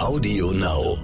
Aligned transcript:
Audio 0.00 0.50
Now. 0.52 0.96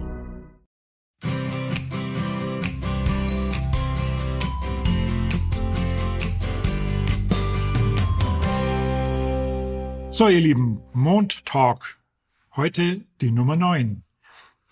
So, 10.10 10.28
ihr 10.28 10.40
Lieben, 10.40 10.80
Mond 10.94 11.44
Talk. 11.44 11.98
Heute 12.56 13.04
die 13.20 13.30
Nummer 13.30 13.56
9, 13.56 14.02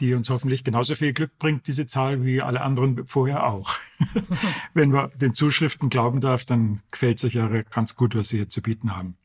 die 0.00 0.14
uns 0.14 0.30
hoffentlich 0.30 0.64
genauso 0.64 0.94
viel 0.94 1.12
Glück 1.12 1.38
bringt, 1.38 1.66
diese 1.66 1.86
Zahl, 1.86 2.24
wie 2.24 2.40
alle 2.40 2.62
anderen 2.62 3.06
vorher 3.06 3.46
auch. 3.46 3.74
Wenn 4.74 4.90
man 4.90 5.10
den 5.16 5.34
Zuschriften 5.34 5.90
glauben 5.90 6.22
darf, 6.22 6.46
dann 6.46 6.80
gefällt 6.90 7.18
es 7.18 7.24
euch 7.24 7.34
ja 7.34 7.46
ganz 7.64 7.94
gut, 7.94 8.16
was 8.16 8.28
sie 8.28 8.38
hier 8.38 8.48
zu 8.48 8.62
bieten 8.62 8.96
haben. 8.96 9.18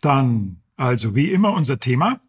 Dann, 0.00 0.62
also 0.76 1.16
wie 1.16 1.32
immer 1.32 1.52
unser 1.52 1.80
Thema, 1.80 2.20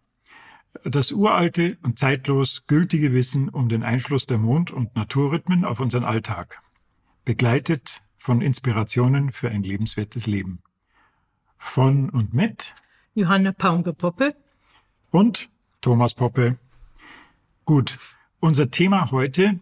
das 0.83 1.11
uralte 1.11 1.77
und 1.83 1.99
zeitlos 1.99 2.65
gültige 2.68 3.14
Wissen 3.14 3.50
um 3.50 3.69
den 3.69 3.83
Einfluss 3.83 4.25
der 4.25 4.37
Mond- 4.37 4.71
und 4.71 4.96
Naturrhythmen 4.96 5.65
auf 5.65 5.79
unseren 5.79 6.04
Alltag, 6.04 6.61
begleitet 7.25 8.01
von 8.18 8.41
Inspirationen 8.41 9.32
für 9.32 9.49
ein 9.49 9.63
lebenswertes 9.63 10.27
Leben. 10.27 10.61
Von 11.57 12.10
und 12.10 12.33
mit 12.33 12.73
Johanna 13.13 13.51
Paunger-Poppe 13.51 14.36
und 15.11 15.49
Thomas 15.82 16.13
Poppe. 16.13 16.57
Gut, 17.65 17.99
unser 18.39 18.71
Thema 18.71 19.11
heute, 19.11 19.60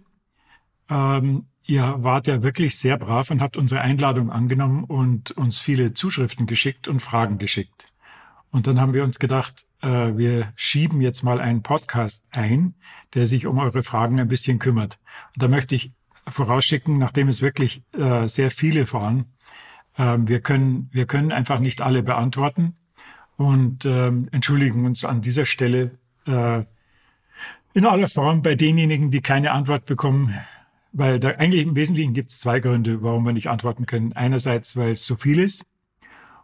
ähm, 0.89 1.47
ihr 1.63 1.95
wart 1.99 2.27
ja 2.27 2.43
wirklich 2.43 2.77
sehr 2.77 2.97
brav 2.97 3.31
und 3.31 3.41
habt 3.41 3.57
unsere 3.57 3.81
Einladung 3.81 4.31
angenommen 4.31 4.83
und 4.83 5.31
uns 5.31 5.59
viele 5.59 5.93
Zuschriften 5.93 6.45
geschickt 6.45 6.87
und 6.87 7.01
Fragen 7.01 7.37
geschickt. 7.37 7.91
Und 8.51 8.67
dann 8.67 8.79
haben 8.79 8.93
wir 8.93 9.03
uns 9.03 9.19
gedacht, 9.19 9.65
äh, 9.81 10.17
wir 10.17 10.51
schieben 10.55 11.01
jetzt 11.01 11.23
mal 11.23 11.39
einen 11.39 11.61
Podcast 11.61 12.25
ein, 12.31 12.73
der 13.13 13.27
sich 13.27 13.45
um 13.45 13.57
eure 13.59 13.83
Fragen 13.83 14.19
ein 14.19 14.27
bisschen 14.27 14.59
kümmert. 14.59 14.99
Und 15.35 15.43
da 15.43 15.47
möchte 15.47 15.75
ich 15.75 15.91
vorausschicken, 16.27 16.97
nachdem 16.97 17.27
es 17.27 17.41
wirklich 17.41 17.83
äh, 17.93 18.27
sehr 18.27 18.51
viele 18.51 18.91
waren, 18.93 19.25
äh, 19.97 20.17
wir 20.19 20.41
können, 20.41 20.89
wir 20.91 21.05
können 21.05 21.31
einfach 21.31 21.59
nicht 21.59 21.81
alle 21.81 22.03
beantworten 22.03 22.75
und 23.37 23.85
ähm, 23.85 24.27
entschuldigen 24.31 24.85
uns 24.85 25.05
an 25.05 25.21
dieser 25.21 25.45
Stelle 25.45 25.91
äh, 26.25 26.63
in 27.73 27.85
aller 27.85 28.07
Form 28.07 28.41
bei 28.41 28.55
denjenigen, 28.55 29.11
die 29.11 29.21
keine 29.21 29.51
Antwort 29.51 29.85
bekommen, 29.85 30.35
weil 30.91 31.19
da 31.19 31.29
eigentlich 31.29 31.63
im 31.63 31.75
Wesentlichen 31.75 32.13
gibt 32.13 32.31
es 32.31 32.39
zwei 32.39 32.59
Gründe, 32.59 33.03
warum 33.03 33.25
wir 33.25 33.33
nicht 33.33 33.47
antworten 33.47 33.85
können. 33.85 34.13
Einerseits, 34.13 34.75
weil 34.75 34.91
es 34.91 35.05
so 35.05 35.15
viel 35.15 35.39
ist 35.39 35.65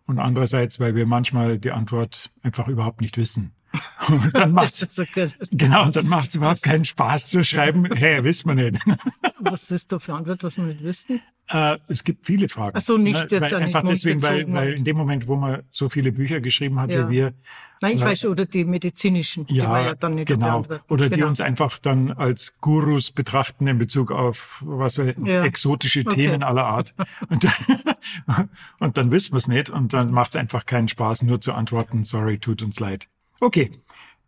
und 0.07 0.19
andererseits, 0.19 0.79
weil 0.79 0.95
wir 0.95 1.05
manchmal 1.05 1.57
die 1.57 1.71
Antwort 1.71 2.31
einfach 2.43 2.67
überhaupt 2.67 3.01
nicht 3.01 3.17
wissen. 3.17 3.53
Und 4.09 4.35
dann 4.37 4.51
macht's, 4.51 4.79
so 4.79 5.03
genau, 5.51 5.83
und 5.85 5.95
dann 5.95 6.07
macht 6.07 6.29
es 6.29 6.35
überhaupt 6.35 6.63
keinen 6.63 6.85
Spaß 6.85 7.27
zu 7.27 7.43
schreiben, 7.43 7.85
hey, 7.93 8.23
wissen 8.23 8.55
wir 8.55 8.71
nicht. 8.71 8.83
Was 9.39 9.69
willst 9.69 9.91
du 9.91 9.99
für 9.99 10.13
Antwort, 10.13 10.43
was 10.43 10.57
wir 10.57 10.63
nicht 10.63 10.81
wüssten? 10.83 11.21
Äh, 11.49 11.77
es 11.87 12.03
gibt 12.03 12.25
viele 12.25 12.49
Fragen. 12.49 12.75
Ach 12.75 12.81
so, 12.81 12.97
nicht 12.97 13.13
ne? 13.13 13.27
jetzt 13.29 13.51
weil, 13.51 13.61
Einfach 13.61 13.83
deswegen, 13.85 14.23
weil, 14.23 14.51
weil 14.51 14.73
in 14.73 14.83
dem 14.83 14.97
Moment, 14.97 15.27
wo 15.27 15.35
man 15.35 15.61
so 15.69 15.89
viele 15.89 16.11
Bücher 16.11 16.41
geschrieben 16.41 16.79
hat, 16.79 16.89
Ja. 16.89 17.07
wie 17.09 17.13
wir, 17.13 17.33
Nein, 17.81 17.95
ich 17.95 17.99
Ja. 18.01 18.07
weiß 18.07 18.25
oder 18.25 18.45
die 18.45 18.63
medizinischen, 18.65 19.45
die 19.45 19.55
wir 19.55 19.61
ja 19.81 19.95
dann 19.95 20.15
nicht 20.15 20.27
genau. 20.27 20.65
Oder 20.89 21.09
die 21.09 21.15
genau. 21.15 21.27
uns 21.27 21.41
einfach 21.41 21.77
dann 21.77 22.11
als 22.11 22.59
Gurus 22.61 23.11
betrachten 23.11 23.67
in 23.67 23.77
Bezug 23.77 24.11
auf 24.11 24.63
was 24.65 24.97
wir 24.97 25.13
Ja. 25.23 25.43
exotische 25.43 25.99
Okay. 26.01 26.15
Themen 26.27 26.41
aller 26.41 26.65
Art. 26.65 26.95
Und, 27.29 27.43
dann- 27.43 28.49
und 28.79 28.97
dann 28.97 29.11
wissen 29.11 29.33
wir 29.33 29.37
es 29.37 29.47
nicht 29.47 29.69
und 29.69 29.93
dann 29.93 30.11
macht 30.11 30.29
es 30.31 30.35
einfach 30.37 30.65
keinen 30.65 30.87
Spaß, 30.87 31.23
nur 31.23 31.41
zu 31.41 31.53
antworten, 31.53 32.03
sorry, 32.05 32.39
tut 32.39 32.63
uns 32.63 32.79
leid. 32.79 33.07
Okay, 33.39 33.71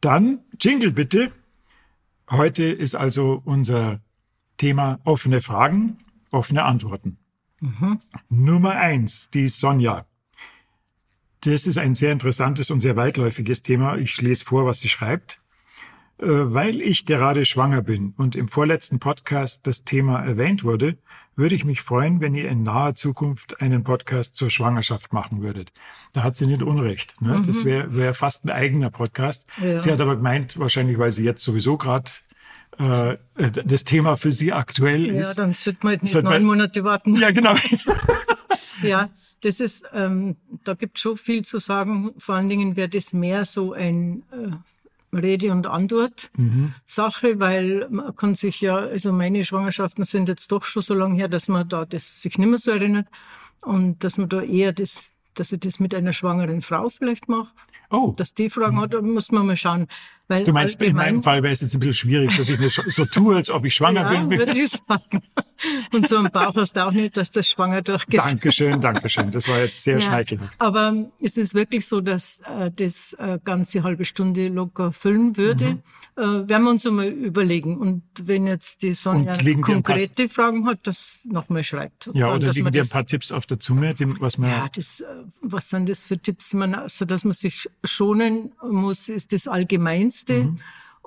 dann 0.01 0.39
Jingle 0.59 0.91
bitte. 0.91 1.31
Heute 2.29 2.63
ist 2.65 2.95
also 2.95 3.41
unser 3.45 4.01
Thema 4.57 4.99
offene 5.05 5.41
Fragen, 5.41 5.99
offene 6.31 6.63
Antworten. 6.63 7.17
Nummer 8.29 8.75
eins, 8.75 9.29
die 9.29 9.47
Sonja. 9.47 10.05
Das 11.41 11.65
ist 11.65 11.77
ein 11.77 11.95
sehr 11.95 12.11
interessantes 12.11 12.69
und 12.71 12.81
sehr 12.81 12.95
weitläufiges 12.95 13.61
Thema. 13.61 13.97
Ich 13.97 14.21
lese 14.21 14.45
vor, 14.45 14.65
was 14.65 14.79
sie 14.79 14.89
schreibt. 14.89 15.41
Äh, 16.19 16.25
Weil 16.27 16.81
ich 16.81 17.05
gerade 17.05 17.45
schwanger 17.45 17.81
bin 17.81 18.13
und 18.17 18.35
im 18.35 18.47
vorletzten 18.47 18.99
Podcast 18.99 19.67
das 19.67 19.83
Thema 19.83 20.19
erwähnt 20.19 20.63
wurde, 20.63 20.97
würde 21.37 21.55
ich 21.55 21.63
mich 21.63 21.81
freuen, 21.81 22.19
wenn 22.19 22.35
ihr 22.35 22.49
in 22.49 22.63
naher 22.63 22.95
Zukunft 22.95 23.61
einen 23.61 23.83
Podcast 23.83 24.35
zur 24.35 24.49
Schwangerschaft 24.49 25.13
machen 25.13 25.41
würdet. 25.41 25.71
Da 26.11 26.23
hat 26.23 26.35
sie 26.35 26.47
nicht 26.47 26.63
Unrecht. 26.63 27.21
Ne? 27.21 27.41
Das 27.45 27.63
wäre 27.63 27.95
wär 27.95 28.13
fast 28.13 28.43
ein 28.43 28.49
eigener 28.49 28.89
Podcast. 28.89 29.47
Ja. 29.63 29.79
Sie 29.79 29.91
hat 29.91 30.01
aber 30.01 30.15
gemeint, 30.15 30.57
wahrscheinlich, 30.59 30.97
weil 30.97 31.11
sie 31.11 31.23
jetzt 31.23 31.43
sowieso 31.43 31.77
gerade 31.77 32.11
äh, 32.79 33.17
das 33.65 33.83
Thema 33.83 34.17
für 34.17 34.31
sie 34.31 34.51
aktuell 34.51 35.05
Ja, 35.13 35.21
ist. 35.21 35.35
dann 35.35 35.53
sollte 35.53 35.79
man 35.83 35.91
halt 35.91 36.03
nicht 36.03 36.23
neun 36.23 36.43
Monate 36.43 36.83
warten. 36.83 37.15
Ja, 37.15 37.31
genau. 37.31 37.53
Ja, 38.83 39.09
das 39.41 39.59
ist, 39.59 39.85
ähm, 39.93 40.35
da 40.63 40.73
gibt 40.75 40.99
schon 40.99 41.17
viel 41.17 41.43
zu 41.43 41.57
sagen. 41.57 42.11
Vor 42.19 42.35
allen 42.35 42.49
Dingen 42.49 42.75
wäre 42.75 42.89
das 42.89 43.13
mehr 43.13 43.45
so 43.45 43.73
ein 43.73 44.23
äh, 44.31 44.51
Rede- 45.13 45.51
und 45.51 45.67
Antwort-Sache, 45.67 47.39
weil 47.39 47.87
man 47.89 48.15
kann 48.15 48.35
sich 48.35 48.61
ja, 48.61 48.75
also 48.77 49.11
meine 49.11 49.43
Schwangerschaften 49.43 50.03
sind 50.03 50.27
jetzt 50.27 50.51
doch 50.51 50.63
schon 50.63 50.81
so 50.81 50.93
lange 50.93 51.15
her, 51.15 51.27
dass 51.27 51.47
man 51.47 51.67
da 51.67 51.85
das 51.85 52.21
sich 52.21 52.37
nicht 52.37 52.47
mehr 52.47 52.57
so 52.57 52.71
erinnert 52.71 53.07
und 53.61 54.03
dass 54.03 54.17
man 54.17 54.29
da 54.29 54.41
eher 54.41 54.73
das, 54.73 55.11
dass 55.33 55.51
ich 55.51 55.59
das 55.59 55.79
mit 55.79 55.95
einer 55.95 56.13
schwangeren 56.13 56.61
Frau 56.61 56.89
vielleicht 56.89 57.29
mache. 57.29 57.51
Oh, 57.89 58.13
Dass 58.17 58.33
die 58.33 58.49
Fragen 58.49 58.79
hat, 58.81 58.93
da 58.93 59.01
muss 59.01 59.31
man 59.31 59.45
mal 59.47 59.55
schauen. 59.55 59.87
Weil 60.29 60.43
du 60.43 60.51
meinst, 60.51 60.81
in 60.81 60.87
allgemein- 60.87 61.05
meinem 61.15 61.23
Fall 61.23 61.41
wäre 61.41 61.53
es 61.53 61.61
jetzt 61.61 61.73
ein 61.73 61.79
bisschen 61.79 61.93
schwierig, 61.93 62.35
dass 62.35 62.49
ich 62.49 62.59
so- 62.73 62.81
so 62.87 63.05
tue, 63.05 63.33
als 63.37 63.49
ob 63.49 63.63
ich 63.63 63.73
schwanger 63.75 64.11
ja, 64.11 64.23
bin. 64.23 64.37
würde 64.37 64.59
ich 64.59 64.69
sagen. 64.71 65.21
Und 65.93 66.05
so 66.05 66.17
einen 66.17 66.29
Bauch 66.31 66.53
hast 66.55 66.75
du 66.75 66.85
auch 66.85 66.91
nicht, 66.91 67.15
dass 67.15 67.31
das 67.31 67.47
schwanger 67.47 67.81
durchgeht. 67.81 68.19
Dankeschön, 68.19 68.81
Dankeschön. 68.81 69.31
Das 69.31 69.47
war 69.47 69.59
jetzt 69.59 69.81
sehr 69.83 69.95
Ja, 69.95 70.01
schmeichelhaft. 70.01 70.53
aber 70.59 71.05
es 71.21 71.37
ist 71.37 71.55
wirklich 71.55 71.87
so, 71.87 72.01
dass 72.01 72.41
äh, 72.41 72.69
das 72.75 73.13
äh, 73.13 73.39
ganze 73.41 73.83
halbe 73.83 74.03
Stunde 74.03 74.49
locker 74.49 74.91
füllen 74.91 75.37
würde. 75.37 75.77
Äh, 76.17 76.21
werden 76.21 76.63
wir 76.63 76.71
uns 76.71 76.85
einmal 76.85 77.07
überlegen. 77.07 77.77
Und 77.77 78.03
wenn 78.21 78.47
jetzt 78.47 78.81
die 78.81 78.93
Sonja 78.95 79.31
ein 79.31 79.61
konkrete 79.61 80.27
Fragen 80.27 80.65
hat, 80.65 80.79
das 80.83 81.21
nochmal 81.23 81.63
schreibt. 81.63 82.09
Ja, 82.13 82.33
oder 82.35 82.51
liegen 82.51 82.69
dir 82.71 82.81
ein 82.81 82.89
paar 82.89 83.05
Tipps 83.05 83.31
auf 83.31 83.45
der 83.45 83.59
Zunge, 83.61 83.93
die, 83.93 84.19
was 84.19 84.37
man... 84.37 84.49
ja, 84.49 84.67
das, 84.75 84.99
äh, 84.99 85.05
was 85.41 85.69
sind 85.69 85.87
das 85.87 86.03
für 86.03 86.17
Tipps? 86.17 86.53
Man, 86.53 86.75
also, 86.75 87.05
dass 87.05 87.23
man 87.23 87.33
sich 87.33 87.69
schonen 87.87 88.51
muss, 88.61 89.09
ist 89.09 89.33
das 89.33 89.47
Allgemeinste. 89.47 90.43
Mhm. 90.43 90.57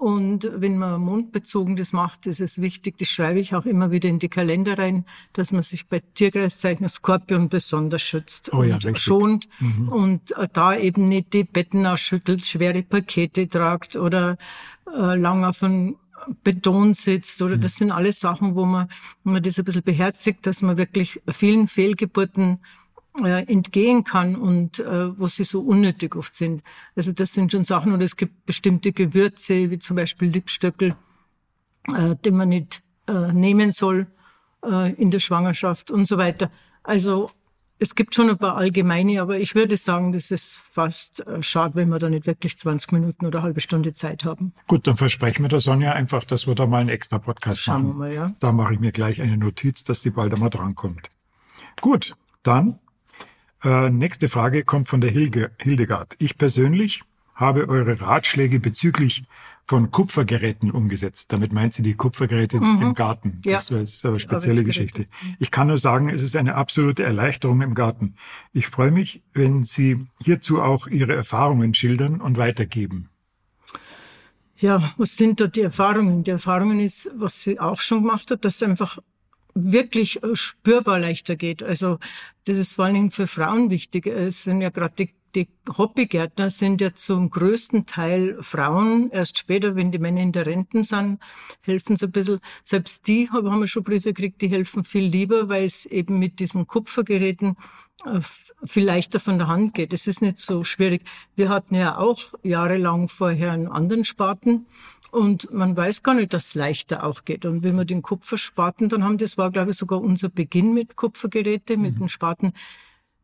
Und 0.00 0.50
wenn 0.54 0.78
man 0.78 0.98
mondbezogen 1.02 1.76
das 1.76 1.92
macht, 1.92 2.26
ist 2.26 2.40
es 2.40 2.62
wichtig, 2.62 2.96
das 2.96 3.08
schreibe 3.08 3.38
ich 3.38 3.54
auch 3.54 3.66
immer 3.66 3.90
wieder 3.90 4.08
in 4.08 4.18
die 4.18 4.30
Kalender 4.30 4.78
rein, 4.78 5.04
dass 5.34 5.52
man 5.52 5.60
sich 5.60 5.88
bei 5.88 6.00
Tierkreiszeichen 6.14 6.88
Skorpion 6.88 7.50
besonders 7.50 8.00
schützt 8.00 8.50
Oh 8.54 8.62
ja, 8.62 8.78
und 8.82 8.98
schont 8.98 9.46
und 9.90 10.32
äh, 10.38 10.48
da 10.50 10.74
eben 10.74 11.10
nicht 11.10 11.34
die 11.34 11.44
Betten 11.44 11.84
ausschüttelt, 11.84 12.46
schwere 12.46 12.82
Pakete 12.82 13.46
tragt 13.46 13.96
oder 13.96 14.38
äh, 14.86 15.16
lang 15.16 15.44
auf 15.44 15.62
einem 15.62 15.96
Beton 16.44 16.94
sitzt 16.94 17.42
oder 17.42 17.58
das 17.58 17.76
sind 17.76 17.90
alles 17.90 18.20
Sachen, 18.20 18.54
wo 18.54 18.64
man, 18.64 18.88
wenn 19.24 19.34
man 19.34 19.42
das 19.42 19.58
ein 19.58 19.66
bisschen 19.66 19.82
beherzigt, 19.82 20.46
dass 20.46 20.62
man 20.62 20.78
wirklich 20.78 21.20
vielen 21.28 21.68
Fehlgeburten 21.68 22.60
äh, 23.24 23.42
entgehen 23.44 24.04
kann 24.04 24.36
und 24.36 24.78
äh, 24.80 25.18
wo 25.18 25.26
sie 25.26 25.44
so 25.44 25.60
unnötig 25.60 26.16
oft 26.16 26.34
sind. 26.34 26.62
Also 26.96 27.12
das 27.12 27.32
sind 27.32 27.52
schon 27.52 27.64
Sachen, 27.64 27.92
oder 27.92 28.04
es 28.04 28.16
gibt 28.16 28.46
bestimmte 28.46 28.92
Gewürze, 28.92 29.70
wie 29.70 29.78
zum 29.78 29.96
Beispiel 29.96 30.28
Lipstöckel, 30.28 30.94
äh, 31.94 32.16
die 32.24 32.30
man 32.30 32.48
nicht 32.48 32.82
äh, 33.06 33.32
nehmen 33.32 33.72
soll 33.72 34.06
äh, 34.64 34.92
in 34.94 35.10
der 35.10 35.18
Schwangerschaft 35.18 35.90
und 35.90 36.06
so 36.06 36.18
weiter. 36.18 36.50
Also 36.82 37.30
es 37.82 37.94
gibt 37.94 38.14
schon 38.14 38.28
ein 38.28 38.36
paar 38.36 38.56
allgemeine, 38.56 39.22
aber 39.22 39.38
ich 39.38 39.54
würde 39.54 39.76
sagen, 39.78 40.12
das 40.12 40.30
ist 40.30 40.54
fast 40.54 41.26
äh, 41.26 41.42
schade, 41.42 41.76
wenn 41.76 41.88
wir 41.88 41.98
da 41.98 42.10
nicht 42.10 42.26
wirklich 42.26 42.58
20 42.58 42.92
Minuten 42.92 43.24
oder 43.24 43.38
eine 43.38 43.46
halbe 43.46 43.62
Stunde 43.62 43.94
Zeit 43.94 44.24
haben. 44.24 44.52
Gut, 44.66 44.86
dann 44.86 44.98
versprechen 44.98 45.42
wir 45.42 45.48
der 45.48 45.60
Sonja 45.60 45.92
einfach, 45.92 46.24
dass 46.24 46.46
wir 46.46 46.54
da 46.54 46.66
mal 46.66 46.82
einen 46.82 46.90
extra 46.90 47.18
Podcast 47.18 47.62
Schauen 47.62 47.82
wir 47.82 47.88
machen. 47.88 47.98
mal, 47.98 48.12
ja. 48.12 48.34
Da 48.38 48.52
mache 48.52 48.74
ich 48.74 48.80
mir 48.80 48.92
gleich 48.92 49.20
eine 49.22 49.38
Notiz, 49.38 49.82
dass 49.82 50.02
die 50.02 50.10
bald 50.10 50.34
einmal 50.34 50.50
drankommt. 50.50 51.08
Gut, 51.80 52.14
dann 52.42 52.78
äh, 53.62 53.90
nächste 53.90 54.28
Frage 54.28 54.64
kommt 54.64 54.88
von 54.88 55.00
der 55.00 55.10
Hilge, 55.10 55.50
Hildegard. 55.58 56.16
Ich 56.18 56.38
persönlich 56.38 57.02
habe 57.34 57.68
eure 57.68 58.00
Ratschläge 58.00 58.60
bezüglich 58.60 59.24
von 59.66 59.90
Kupfergeräten 59.90 60.72
umgesetzt. 60.72 61.32
Damit 61.32 61.52
meint 61.52 61.74
sie 61.74 61.82
die 61.82 61.94
Kupfergeräte 61.94 62.56
im 62.56 62.92
Garten. 62.94 63.40
Mhm. 63.44 63.50
Ja. 63.50 63.52
Das 63.52 63.70
ist 63.70 64.04
eine 64.04 64.18
spezielle. 64.18 64.64
Geschichte. 64.64 65.06
Ich 65.38 65.50
kann 65.52 65.68
nur 65.68 65.78
sagen, 65.78 66.08
es 66.08 66.22
ist 66.22 66.34
eine 66.34 66.56
absolute 66.56 67.04
Erleichterung 67.04 67.62
im 67.62 67.74
Garten. 67.74 68.16
Ich 68.52 68.66
freue 68.66 68.90
mich, 68.90 69.22
wenn 69.32 69.62
Sie 69.62 70.06
hierzu 70.20 70.60
auch 70.60 70.88
Ihre 70.88 71.14
Erfahrungen 71.14 71.72
schildern 71.72 72.20
und 72.20 72.36
weitergeben. 72.36 73.08
Ja, 74.56 74.92
was 74.98 75.16
sind 75.16 75.40
da 75.40 75.46
die 75.46 75.62
Erfahrungen? 75.62 76.24
Die 76.24 76.32
Erfahrungen 76.32 76.80
ist, 76.80 77.10
was 77.14 77.40
sie 77.40 77.58
auch 77.58 77.80
schon 77.80 78.02
gemacht 78.02 78.30
hat, 78.30 78.44
dass 78.44 78.56
es 78.56 78.62
einfach 78.62 78.98
wirklich 79.54 80.22
äh, 80.22 80.34
spürbar 80.34 80.98
leichter 80.98 81.36
geht. 81.36 81.62
Also 81.62 81.98
das 82.44 82.56
ist 82.56 82.74
vor 82.74 82.86
allen 82.86 82.94
Dingen 82.94 83.10
für 83.10 83.26
Frauen 83.26 83.70
wichtig. 83.70 84.06
Es 84.06 84.44
sind 84.44 84.60
ja 84.60 84.70
gerade 84.70 84.94
die 84.98 85.10
die 85.34 85.48
Hobbygärtner 85.76 86.50
sind 86.50 86.80
ja 86.80 86.94
zum 86.94 87.30
größten 87.30 87.86
Teil 87.86 88.38
Frauen. 88.40 89.10
Erst 89.10 89.38
später, 89.38 89.76
wenn 89.76 89.92
die 89.92 89.98
Männer 89.98 90.20
in 90.22 90.32
der 90.32 90.46
Renten 90.46 90.84
sind, 90.84 91.20
helfen 91.60 91.96
sie 91.96 92.06
ein 92.06 92.12
bisschen. 92.12 92.40
Selbst 92.64 93.06
die 93.06 93.30
haben 93.30 93.60
wir 93.60 93.68
schon 93.68 93.84
Briefe 93.84 94.12
gekriegt, 94.12 94.42
die 94.42 94.48
helfen 94.48 94.84
viel 94.84 95.04
lieber, 95.04 95.48
weil 95.48 95.64
es 95.64 95.86
eben 95.86 96.18
mit 96.18 96.40
diesen 96.40 96.66
Kupfergeräten 96.66 97.56
äh, 98.04 98.20
viel 98.64 98.84
leichter 98.84 99.20
von 99.20 99.38
der 99.38 99.46
Hand 99.46 99.74
geht. 99.74 99.92
Es 99.92 100.06
ist 100.06 100.22
nicht 100.22 100.38
so 100.38 100.64
schwierig. 100.64 101.02
Wir 101.36 101.48
hatten 101.48 101.74
ja 101.74 101.96
auch 101.96 102.20
jahrelang 102.42 103.08
vorher 103.08 103.52
einen 103.52 103.68
anderen 103.68 104.04
Spaten. 104.04 104.66
Und 105.10 105.52
man 105.52 105.76
weiß 105.76 106.02
gar 106.02 106.14
nicht, 106.14 106.32
dass 106.32 106.46
es 106.46 106.54
leichter 106.54 107.04
auch 107.04 107.24
geht. 107.24 107.44
Und 107.44 107.62
wenn 107.64 107.76
wir 107.76 107.84
den 107.84 108.02
Kupferspaten 108.02 108.88
dann 108.88 109.04
haben, 109.04 109.18
das 109.18 109.36
war, 109.36 109.50
glaube 109.50 109.70
ich, 109.70 109.76
sogar 109.76 110.00
unser 110.00 110.28
Beginn 110.28 110.72
mit 110.72 110.96
Kupfergeräte, 110.96 111.76
mit 111.76 111.96
mhm. 111.96 112.00
den 112.00 112.08
Spaten, 112.08 112.52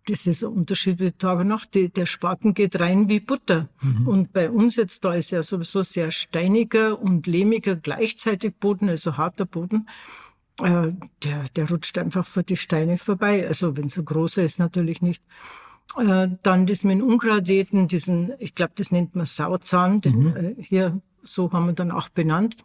das 0.06 0.26
ist 0.26 0.44
ein 0.44 0.52
Unterschied 0.52 1.00
wie 1.00 1.10
Tag 1.10 1.40
und 1.40 1.48
Nacht. 1.48 1.74
Die, 1.74 1.88
der 1.88 2.06
Spaten 2.06 2.54
geht 2.54 2.78
rein 2.78 3.08
wie 3.08 3.20
Butter. 3.20 3.68
Mhm. 3.82 4.08
Und 4.08 4.32
bei 4.32 4.50
uns 4.50 4.76
jetzt, 4.76 5.04
da 5.04 5.14
ist 5.14 5.30
ja 5.30 5.42
sowieso 5.42 5.82
sehr 5.82 6.10
steiniger 6.12 7.00
und 7.00 7.26
lehmiger 7.26 7.74
gleichzeitig 7.74 8.54
Boden, 8.54 8.88
also 8.88 9.16
harter 9.16 9.46
Boden. 9.46 9.88
Äh, 10.60 10.92
der, 11.24 11.44
der 11.54 11.68
rutscht 11.68 11.98
einfach 11.98 12.24
vor 12.24 12.44
die 12.44 12.56
Steine 12.56 12.98
vorbei. 12.98 13.46
Also 13.46 13.76
wenn 13.76 13.86
es 13.86 13.96
ein 13.96 14.04
großer 14.04 14.44
ist, 14.44 14.58
natürlich 14.58 15.02
nicht. 15.02 15.22
Äh, 15.98 16.28
dann 16.42 16.66
das 16.66 16.84
mit 16.84 17.02
Ungradeten, 17.02 17.88
diesen, 17.88 18.32
ich 18.38 18.54
glaube, 18.54 18.72
das 18.76 18.92
nennt 18.92 19.16
man 19.16 19.26
Sauzahn, 19.26 20.00
den, 20.00 20.18
mhm. 20.18 20.36
äh, 20.36 20.54
hier, 20.62 21.00
so 21.26 21.52
haben 21.52 21.66
wir 21.66 21.72
dann 21.72 21.90
auch 21.90 22.08
benannt. 22.08 22.56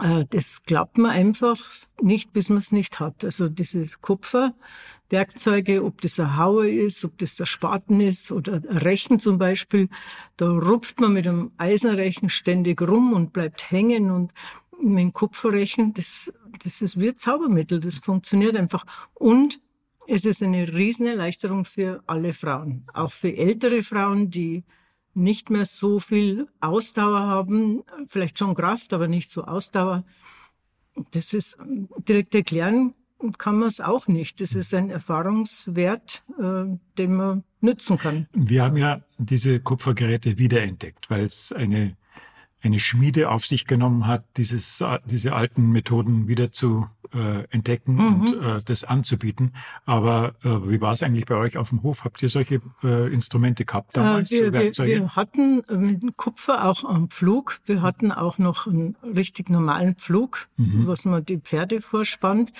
Äh, 0.00 0.24
das 0.30 0.62
glaubt 0.64 0.98
man 0.98 1.10
einfach 1.10 1.58
nicht, 2.00 2.32
bis 2.32 2.48
man 2.48 2.58
es 2.58 2.72
nicht 2.72 3.00
hat. 3.00 3.24
Also 3.24 3.48
diese 3.48 3.86
Kupferwerkzeuge, 4.00 5.84
ob 5.84 6.00
das 6.00 6.18
ein 6.20 6.36
Hauer 6.36 6.66
ist, 6.66 7.04
ob 7.04 7.18
das 7.18 7.36
der 7.36 7.46
Spaten 7.46 8.00
ist 8.00 8.32
oder 8.32 8.54
ein 8.54 8.78
Rechen 8.78 9.18
zum 9.18 9.38
Beispiel, 9.38 9.88
da 10.36 10.48
rupft 10.48 11.00
man 11.00 11.12
mit 11.12 11.26
einem 11.26 11.52
Eisenrechen 11.58 12.28
ständig 12.28 12.80
rum 12.82 13.12
und 13.12 13.32
bleibt 13.32 13.70
hängen 13.70 14.10
und 14.10 14.32
mit 14.80 14.98
dem 14.98 15.12
Kupferrechen, 15.12 15.94
das, 15.94 16.32
das 16.62 16.82
ist 16.82 16.98
wie 16.98 17.10
ein 17.10 17.18
Zaubermittel, 17.18 17.80
das 17.80 17.98
funktioniert 17.98 18.56
einfach. 18.56 18.84
Und 19.14 19.60
es 20.06 20.24
ist 20.24 20.42
eine 20.42 20.72
Riesenerleichterung 20.72 21.64
für 21.64 22.02
alle 22.06 22.32
Frauen, 22.32 22.84
auch 22.92 23.12
für 23.12 23.34
ältere 23.34 23.82
Frauen, 23.82 24.30
die 24.30 24.64
nicht 25.14 25.50
mehr 25.50 25.64
so 25.64 25.98
viel 25.98 26.48
Ausdauer 26.60 27.20
haben, 27.20 27.82
vielleicht 28.08 28.38
schon 28.38 28.54
Kraft, 28.54 28.92
aber 28.92 29.08
nicht 29.08 29.30
so 29.30 29.44
Ausdauer. 29.44 30.04
Das 31.12 31.32
ist 31.32 31.58
direkt 32.06 32.34
erklären 32.34 32.94
kann 33.38 33.58
man 33.58 33.68
es 33.68 33.80
auch 33.80 34.06
nicht. 34.06 34.40
Das 34.40 34.54
ist 34.54 34.74
ein 34.74 34.90
Erfahrungswert, 34.90 36.22
äh, 36.38 36.76
den 36.98 37.14
man 37.14 37.44
nützen 37.60 37.98
kann. 37.98 38.28
Wir 38.32 38.64
haben 38.64 38.76
ja 38.76 39.02
diese 39.18 39.60
Kupfergeräte 39.60 40.38
wiederentdeckt, 40.38 41.08
weil 41.10 41.24
es 41.24 41.52
eine 41.52 41.96
eine 42.64 42.80
Schmiede 42.80 43.30
auf 43.30 43.46
sich 43.46 43.66
genommen 43.66 44.06
hat, 44.06 44.24
dieses, 44.36 44.82
diese 45.04 45.34
alten 45.34 45.70
Methoden 45.70 46.28
wieder 46.28 46.52
zu 46.52 46.86
äh, 47.12 47.44
entdecken 47.50 47.94
mhm. 47.94 48.20
und 48.20 48.42
äh, 48.42 48.62
das 48.64 48.84
anzubieten. 48.84 49.52
Aber 49.84 50.34
äh, 50.42 50.48
wie 50.68 50.80
war 50.80 50.92
es 50.92 51.02
eigentlich 51.02 51.26
bei 51.26 51.36
euch 51.36 51.56
auf 51.56 51.68
dem 51.68 51.82
Hof? 51.82 52.04
Habt 52.04 52.22
ihr 52.22 52.28
solche 52.28 52.60
äh, 52.82 53.12
Instrumente 53.12 53.64
gehabt 53.64 53.96
damals? 53.96 54.32
Äh, 54.32 54.44
wir, 54.44 54.52
Werkzeuge? 54.52 54.90
Wir, 54.90 55.00
wir 55.00 55.16
hatten 55.16 55.62
äh, 55.68 55.76
mit 55.76 56.16
Kupfer 56.16 56.64
auch 56.64 56.84
einen 56.84 57.08
Pflug. 57.08 57.60
Wir 57.66 57.82
hatten 57.82 58.12
auch 58.12 58.38
noch 58.38 58.66
einen 58.66 58.96
richtig 59.02 59.50
normalen 59.50 59.94
Pflug, 59.94 60.48
mhm. 60.56 60.86
was 60.86 61.04
man 61.04 61.24
die 61.24 61.38
Pferde 61.38 61.80
vorspannt 61.80 62.52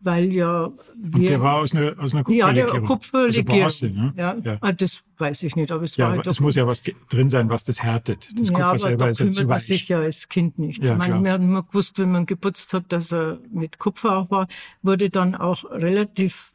weil 0.00 0.32
ja 0.32 0.70
wir... 0.96 1.14
Und 1.14 1.28
der 1.28 1.40
war 1.40 1.56
aus 1.56 1.74
einer, 1.74 1.94
aus 1.98 2.14
einer 2.14 2.24
Kupferlegierung? 2.24 2.68
Ja, 2.68 2.80
der 2.80 2.82
Kupferlegierung. 2.82 3.62
Also 3.62 3.86
ne? 3.86 4.12
ja, 4.16 4.36
ja. 4.42 4.58
Ah, 4.60 4.72
das 4.72 5.02
weiß 5.18 5.42
ich 5.42 5.56
nicht, 5.56 5.70
aber 5.70 5.82
es 5.82 5.96
ja, 5.96 6.06
war 6.06 6.16
halt... 6.16 6.26
Es 6.26 6.40
muss 6.40 6.56
ja 6.56 6.66
was 6.66 6.82
drin 7.08 7.30
sein, 7.30 7.50
was 7.50 7.64
das 7.64 7.82
härtet. 7.82 8.30
Das 8.36 8.48
Kupfer 8.48 8.60
ja, 8.60 8.68
aber 8.70 8.78
selber 8.78 9.04
da 9.04 9.10
ist 9.10 9.20
ja 9.20 9.30
zu 9.30 9.48
weich. 9.48 9.62
sich 9.62 9.88
ja 9.88 10.00
als 10.00 10.28
Kind 10.28 10.58
nicht. 10.58 10.82
Ja, 10.82 10.94
meine, 10.94 11.22
wir 11.22 11.32
haben 11.32 11.44
immer 11.44 11.62
gewusst, 11.62 11.98
wenn 11.98 12.10
man 12.10 12.26
geputzt 12.26 12.72
hat, 12.72 12.92
dass 12.92 13.12
er 13.12 13.38
mit 13.52 13.78
Kupfer 13.78 14.16
auch 14.16 14.30
war, 14.30 14.48
wurde 14.82 15.10
dann 15.10 15.34
auch 15.34 15.64
relativ 15.64 16.54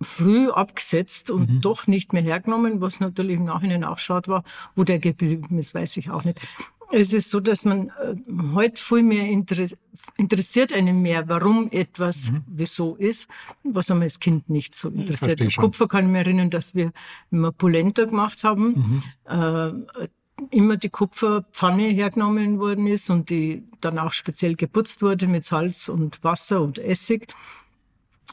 früh 0.00 0.50
abgesetzt 0.50 1.30
und 1.30 1.50
mhm. 1.50 1.60
doch 1.60 1.86
nicht 1.86 2.12
mehr 2.12 2.22
hergenommen, 2.22 2.80
was 2.80 3.00
natürlich 3.00 3.36
im 3.36 3.44
Nachhinein 3.44 3.84
auch 3.84 3.98
schade 3.98 4.28
war. 4.28 4.44
Wo 4.74 4.84
der 4.84 4.98
geblieben 4.98 5.58
ist, 5.58 5.74
weiß 5.74 5.96
ich 5.96 6.10
auch 6.10 6.24
nicht. 6.24 6.40
Es 6.92 7.12
ist 7.12 7.30
so, 7.30 7.40
dass 7.40 7.64
man 7.64 7.88
äh, 7.88 8.14
heute 8.54 8.80
viel 8.80 9.02
mehr 9.02 9.26
interess 9.28 9.76
interessiert 10.16 10.72
einen 10.72 11.02
mehr, 11.02 11.28
warum 11.28 11.70
etwas 11.70 12.30
mhm. 12.30 12.42
wieso 12.46 12.96
ist, 12.96 13.28
was 13.62 13.90
einem 13.90 14.02
als 14.02 14.20
Kind 14.20 14.50
nicht 14.50 14.74
so 14.74 14.88
interessiert. 14.88 15.40
Kupfer 15.56 15.88
kann 15.88 16.06
ich 16.06 16.12
mir 16.12 16.18
erinnern, 16.18 16.50
dass 16.50 16.74
wir, 16.74 16.92
wenn 17.30 17.40
wir 17.40 17.52
Polenta 17.52 18.04
gemacht 18.04 18.44
haben, 18.44 19.02
mhm. 19.26 19.84
äh, 19.96 20.08
immer 20.50 20.76
die 20.76 20.88
Kupferpfanne 20.88 21.84
hergenommen 21.88 22.58
worden 22.58 22.86
ist 22.86 23.08
und 23.08 23.30
die 23.30 23.64
dann 23.80 23.98
auch 23.98 24.12
speziell 24.12 24.56
geputzt 24.56 25.02
wurde 25.02 25.26
mit 25.26 25.44
Salz 25.44 25.88
und 25.88 26.22
Wasser 26.22 26.60
und 26.60 26.78
Essig. 26.78 27.32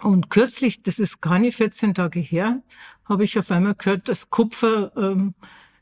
Und 0.02 0.30
kürzlich, 0.30 0.82
das 0.82 1.00
ist 1.00 1.22
keine 1.22 1.52
14 1.52 1.94
Tage 1.94 2.20
her, 2.20 2.62
habe 3.06 3.24
ich 3.24 3.38
auf 3.38 3.52
einmal 3.52 3.76
gehört, 3.76 4.10
dass 4.10 4.30
Kupfer 4.30 4.92
ähm, 4.98 5.36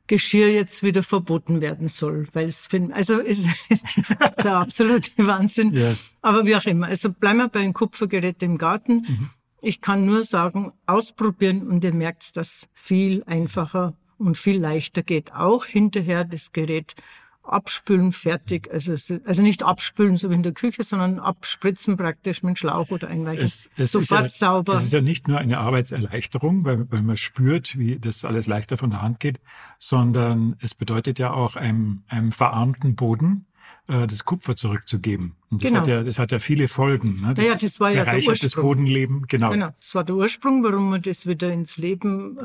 Geschirr 0.09 0.49
jetzt 0.51 0.83
wieder 0.83 1.03
verboten 1.03 1.61
werden 1.61 1.87
soll, 1.87 2.27
weil 2.33 2.47
es 2.47 2.65
find, 2.65 2.91
also 2.91 3.21
es 3.21 3.45
ist 3.69 3.85
der 4.43 4.55
absolute 4.55 5.11
Wahnsinn. 5.17 5.71
Ja. 5.73 5.93
Aber 6.21 6.45
wie 6.45 6.55
auch 6.55 6.65
immer. 6.65 6.87
Also 6.87 7.13
bleiben 7.13 7.37
wir 7.37 7.47
bei 7.47 7.61
den 7.61 7.73
Kupfergeräten 7.73 8.53
im 8.53 8.57
Garten. 8.57 9.05
Mhm. 9.07 9.29
Ich 9.61 9.81
kann 9.81 10.05
nur 10.05 10.23
sagen, 10.23 10.73
ausprobieren 10.87 11.67
und 11.67 11.83
ihr 11.83 11.93
merkt, 11.93 12.35
dass 12.35 12.67
viel 12.73 13.23
einfacher 13.25 13.93
und 14.17 14.37
viel 14.37 14.59
leichter 14.59 15.03
geht. 15.03 15.31
Auch 15.33 15.65
hinterher 15.65 16.23
das 16.23 16.51
Gerät 16.51 16.95
abspülen, 17.43 18.11
fertig. 18.11 18.69
Also, 18.71 18.91
also 19.25 19.43
nicht 19.43 19.63
abspülen, 19.63 20.17
so 20.17 20.29
wie 20.29 20.35
in 20.35 20.43
der 20.43 20.51
Küche, 20.51 20.83
sondern 20.83 21.19
abspritzen 21.19 21.97
praktisch 21.97 22.43
mit 22.43 22.59
Schlauch 22.59 22.89
oder 22.89 23.07
einweichen. 23.07 23.43
Es, 23.43 23.69
es 23.75 23.91
Sofort 23.91 24.23
ja, 24.23 24.29
sauber. 24.29 24.75
Es 24.75 24.83
ist 24.83 24.93
ja 24.93 25.01
nicht 25.01 25.27
nur 25.27 25.39
eine 25.39 25.57
Arbeitserleichterung, 25.57 26.63
weil, 26.65 26.91
weil 26.91 27.01
man 27.01 27.17
spürt, 27.17 27.77
wie 27.77 27.99
das 27.99 28.25
alles 28.25 28.47
leichter 28.47 28.77
von 28.77 28.91
der 28.91 29.01
Hand 29.01 29.19
geht, 29.19 29.39
sondern 29.79 30.55
es 30.59 30.75
bedeutet 30.75 31.19
ja 31.19 31.31
auch 31.33 31.55
einem, 31.55 32.03
einem 32.07 32.31
verarmten 32.31 32.95
Boden 32.95 33.45
äh, 33.89 34.05
das 34.05 34.23
Kupfer 34.23 34.55
zurückzugeben. 34.55 35.33
Und 35.49 35.63
das, 35.63 35.71
genau. 35.71 35.81
hat 35.81 35.87
ja, 35.87 36.03
das 36.03 36.19
hat 36.19 36.31
ja 36.31 36.39
viele 36.39 36.67
Folgen. 36.67 37.21
Ne? 37.21 37.33
Das 37.33 37.47
ja, 37.47 37.55
das 37.55 37.79
war 37.79 37.89
ja 37.89 38.05
der 38.05 38.17
Ursprung. 38.17 38.35
das 38.39 38.55
Bodenleben, 38.55 39.25
genau. 39.27 39.49
Genau, 39.49 39.69
das 39.79 39.95
war 39.95 40.03
der 40.03 40.15
Ursprung, 40.15 40.63
warum 40.63 40.91
wir 40.91 40.99
das 40.99 41.25
wieder 41.25 41.51
ins 41.51 41.77
Leben, 41.77 42.37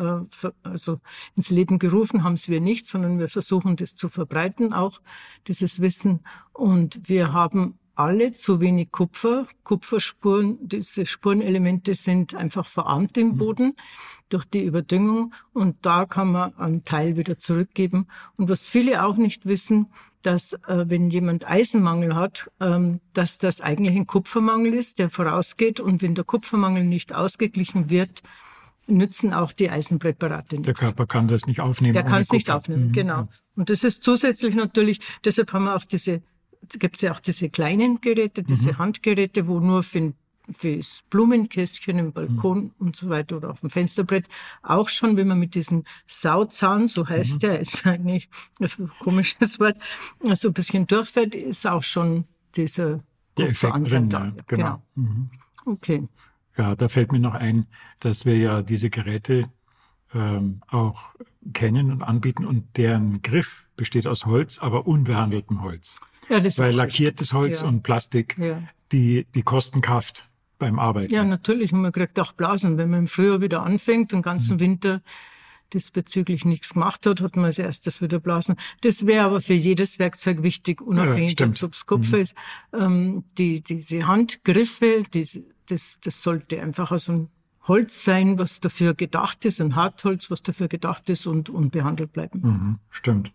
äh, 0.43 0.50
also 0.62 1.00
ins 1.37 1.50
Leben 1.50 1.79
gerufen 1.79 2.25
haben 2.25 2.35
es 2.35 2.49
wir 2.49 2.62
nicht, 2.62 2.87
sondern 2.87 3.19
wir 3.19 3.29
versuchen 3.29 3.76
das 3.76 3.94
zu 3.94 4.08
verbreiten, 4.08 4.73
auch 4.73 5.02
dieses 5.46 5.81
Wissen. 5.82 6.20
Und 6.55 7.08
wir 7.08 7.34
haben 7.34 7.79
alle 7.94 8.32
zu 8.32 8.60
wenig 8.60 8.91
Kupfer. 8.91 9.46
Kupferspuren, 9.63 10.58
diese 10.60 11.06
Spurenelemente 11.06 11.94
sind 11.94 12.34
einfach 12.34 12.67
verarmt 12.67 13.17
im 13.19 13.29
mhm. 13.29 13.36
Boden 13.39 13.77
durch 14.29 14.44
die 14.44 14.65
Überdüngung 14.65 15.34
und 15.53 15.77
da 15.82 16.06
kann 16.06 16.32
man 16.32 16.56
einen 16.56 16.84
Teil 16.84 17.17
wieder 17.17 17.39
zurückgeben. 17.39 18.06
Und 18.36 18.48
was 18.48 18.67
viele 18.67 19.05
auch 19.05 19.17
nicht 19.17 19.46
wissen, 19.46 19.86
dass 20.22 20.55
äh, 20.67 20.84
wenn 20.89 21.10
jemand 21.10 21.48
Eisenmangel 21.48 22.15
hat, 22.15 22.51
ähm, 22.60 23.01
dass 23.13 23.39
das 23.39 23.60
eigentlich 23.60 23.94
ein 23.94 24.06
Kupfermangel 24.06 24.74
ist, 24.74 24.98
der 24.98 25.10
vorausgeht. 25.10 25.81
Und 25.81 26.03
wenn 26.03 26.15
der 26.15 26.24
Kupfermangel 26.24 26.84
nicht 26.84 27.15
ausgeglichen 27.15 27.91
wird, 27.91 28.22
nützen 28.86 29.32
auch 29.32 29.53
die 29.53 29.70
Eisenpräparate 29.70 30.56
nichts. 30.56 30.67
Der 30.81 30.89
Körper 30.89 31.06
kann 31.06 31.29
das 31.29 31.46
nicht 31.46 31.60
aufnehmen. 31.60 31.94
Der 31.94 32.03
kann 32.03 32.22
es 32.22 32.32
nicht 32.32 32.51
aufnehmen, 32.51 32.89
mhm. 32.89 32.93
genau. 32.93 33.29
Und 33.56 33.70
das 33.70 33.84
ist 33.84 34.03
zusätzlich 34.03 34.55
natürlich, 34.55 35.01
deshalb 35.24 35.53
haben 35.53 35.65
wir 35.65 35.77
auch 35.77 35.84
diese, 35.84 36.22
gibt 36.68 36.96
es 36.96 37.02
ja 37.02 37.12
auch 37.12 37.20
diese 37.20 37.50
kleinen 37.50 38.00
Geräte, 38.00 38.42
diese 38.42 38.72
mhm. 38.72 38.78
Handgeräte, 38.78 39.46
wo 39.46 39.60
nur 39.60 39.82
für 39.82 40.12
fürs 40.52 41.02
Blumenkästchen 41.08 41.98
im 41.98 42.12
Balkon 42.12 42.64
mhm. 42.64 42.72
und 42.78 42.96
so 42.96 43.08
weiter 43.08 43.38
oder 43.38 43.50
auf 43.50 43.60
dem 43.60 43.70
Fensterbrett 43.70 44.28
auch 44.62 44.88
schon, 44.88 45.16
wenn 45.16 45.28
man 45.28 45.38
mit 45.38 45.54
diesem 45.54 45.84
Sauzahn, 46.06 46.86
so 46.86 47.08
heißt 47.08 47.34
mhm. 47.34 47.38
der, 47.38 47.60
ist 47.60 47.86
eigentlich 47.86 48.28
ein 48.60 48.90
komisches 48.98 49.58
Wort, 49.58 49.76
so 50.34 50.48
ein 50.48 50.54
bisschen 50.54 50.86
durchfährt, 50.86 51.34
ist 51.34 51.66
auch 51.66 51.82
schon 51.82 52.24
dieser 52.56 53.00
der 53.36 53.48
Effekt 53.48 53.90
drin, 53.90 54.10
ja, 54.10 54.18
genau. 54.18 54.42
genau. 54.46 54.82
Mhm. 54.94 55.30
Okay. 55.66 56.08
Ja, 56.56 56.76
da 56.76 56.88
fällt 56.88 57.10
mir 57.10 57.18
noch 57.18 57.34
ein, 57.34 57.66
dass 58.00 58.26
wir 58.26 58.36
ja 58.36 58.62
diese 58.62 58.90
Geräte 58.90 59.50
ähm, 60.14 60.60
auch 60.68 61.14
kennen 61.52 61.90
und 61.90 62.02
anbieten 62.02 62.44
und 62.44 62.76
deren 62.76 63.22
Griff 63.22 63.66
besteht 63.76 64.06
aus 64.06 64.24
Holz, 64.24 64.60
aber 64.60 64.86
unbehandeltem 64.86 65.62
Holz. 65.62 66.00
Ja, 66.28 66.40
das 66.40 66.58
Weil 66.58 66.74
lackiertes 66.74 67.32
Holz 67.32 67.62
ja. 67.62 67.69
und 67.69 67.82
Plastik 67.82 68.36
ja. 68.38 68.62
die, 68.93 69.26
die 69.34 69.43
Kostenkraft 69.43 70.28
beim 70.58 70.78
Arbeiten. 70.78 71.12
Ja, 71.12 71.24
natürlich. 71.24 71.72
Und 71.72 71.82
man 71.82 71.93
kriegt 71.93 72.19
auch 72.19 72.32
Blasen. 72.32 72.78
Wenn 72.78 72.90
man 72.90 73.00
im 73.00 73.08
Frühjahr 73.08 73.40
wieder 73.40 73.62
anfängt, 73.62 74.12
den 74.12 74.22
ganzen 74.22 74.56
mhm. 74.56 74.60
Winter 74.60 75.02
diesbezüglich 75.72 76.44
nichts 76.44 76.74
gemacht 76.74 77.04
hat, 77.06 77.20
hat 77.20 77.36
man 77.36 77.46
als 77.46 77.58
erstes 77.58 78.00
wieder 78.00 78.20
Blasen. 78.20 78.56
Das 78.82 79.06
wäre 79.06 79.24
aber 79.24 79.40
für 79.40 79.54
jedes 79.54 79.98
Werkzeug 79.98 80.43
wichtig, 80.43 80.81
unabhängig, 80.81 81.38
ja, 81.38 81.46
ob 81.46 81.72
es 81.72 81.86
Kupfer 81.86 82.16
mhm. 82.16 82.22
ist. 82.22 82.36
Ähm, 82.72 83.24
die, 83.38 83.60
diese 83.60 84.06
Handgriffe, 84.06 85.02
diese, 85.12 85.43
das, 85.66 85.98
das 86.02 86.22
sollte 86.22 86.60
einfach 86.60 86.93
aus 86.93 87.08
einem 87.08 87.28
Holz 87.66 88.04
sein, 88.04 88.38
was 88.38 88.60
dafür 88.60 88.94
gedacht 88.94 89.44
ist, 89.44 89.60
ein 89.60 89.74
Hartholz, 89.74 90.31
was 90.31 90.43
dafür 90.43 90.69
gedacht 90.69 91.08
ist 91.08 91.26
und 91.26 91.48
unbehandelt 91.48 92.12
bleiben. 92.12 92.40
Mhm, 92.43 92.78
stimmt. 92.90 93.32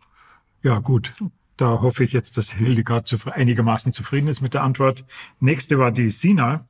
Ja, 0.61 0.79
gut. 0.79 1.13
Da 1.59 1.81
hoffe 1.81 2.05
ich 2.05 2.13
jetzt, 2.13 2.37
dass 2.37 2.53
Hildegard 2.53 3.13
einigermaßen 3.27 3.91
zufrieden 3.91 4.27
ist 4.27 4.39
mit 4.39 4.53
der 4.53 4.63
Antwort. 4.63 5.03
Nächste 5.41 5.77
war 5.77 5.91
die 5.91 6.09
Sina. 6.09 6.65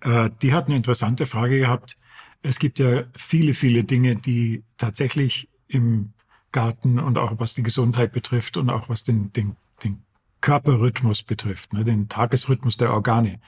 Äh, 0.00 0.28
die 0.42 0.52
hat 0.52 0.66
eine 0.66 0.74
interessante 0.74 1.24
Frage 1.24 1.60
gehabt. 1.60 1.96
Es 2.42 2.58
gibt 2.58 2.80
ja 2.80 3.04
viele, 3.14 3.54
viele 3.54 3.84
Dinge, 3.84 4.16
die 4.16 4.64
tatsächlich 4.76 5.48
im 5.68 6.14
Garten 6.50 6.98
und 6.98 7.16
auch 7.16 7.38
was 7.38 7.54
die 7.54 7.62
Gesundheit 7.62 8.10
betrifft 8.10 8.56
und 8.56 8.70
auch 8.70 8.88
was 8.88 9.04
den, 9.04 9.32
den, 9.32 9.54
den 9.84 10.02
Körperrhythmus 10.40 11.22
betrifft, 11.22 11.72
ne, 11.72 11.84
den 11.84 12.08
Tagesrhythmus 12.08 12.76
der 12.76 12.92
Organe, 12.92 13.38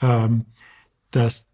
ähm, 0.00 0.46
dass 1.10 1.48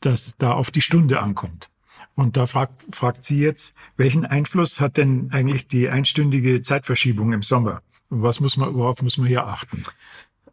das 0.00 0.38
da 0.38 0.52
auf 0.52 0.70
die 0.70 0.80
Stunde 0.80 1.20
ankommt. 1.20 1.68
Und 2.14 2.38
da 2.38 2.46
fragt, 2.46 2.86
fragt 2.96 3.26
sie 3.26 3.40
jetzt, 3.40 3.74
welchen 3.98 4.24
Einfluss 4.24 4.80
hat 4.80 4.96
denn 4.96 5.30
eigentlich 5.30 5.68
die 5.68 5.90
einstündige 5.90 6.62
Zeitverschiebung 6.62 7.34
im 7.34 7.42
Sommer? 7.42 7.82
Was 8.10 8.40
muss 8.40 8.56
man, 8.56 8.74
worauf 8.74 9.02
muss 9.02 9.18
man 9.18 9.26
hier 9.26 9.46
achten? 9.46 9.84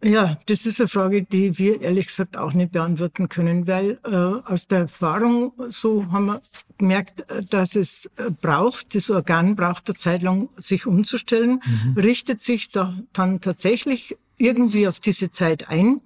Ja, 0.04 0.40
das 0.48 0.66
ist 0.66 0.82
eine 0.82 0.88
Frage, 0.88 1.22
die 1.24 1.60
wir 1.60 1.82
ehrlich 1.82 2.08
gesagt 2.08 2.36
auch 2.36 2.54
nicht 2.54 2.72
beantworten 2.72 3.30
können, 3.30 3.68
weil 3.68 4.00
äh, 4.04 4.10
aus 4.52 4.68
der 4.68 4.80
Erfahrung 4.80 5.54
so 5.70 6.12
haben 6.12 6.26
wir 6.26 6.42
gemerkt, 6.80 7.30
äh, 7.30 7.44
dass 7.44 7.76
es 7.76 8.10
äh, 8.18 8.32
braucht, 8.32 8.96
das 8.96 9.12
Organ 9.12 9.56
braucht 9.56 9.88
eine 9.88 9.96
Zeit 9.96 10.24
lang, 10.24 10.50
sich 10.58 10.88
umzustellen, 10.88 11.62
mhm. 11.64 12.00
richtet 12.00 12.42
sich 12.42 12.70
da 12.70 12.98
dann 13.14 13.42
tatsächlich 13.42 14.18
irgendwie 14.38 14.88
auf 14.88 15.00
diese 15.00 15.30
Zeit 15.30 15.70
ein. 15.70 16.02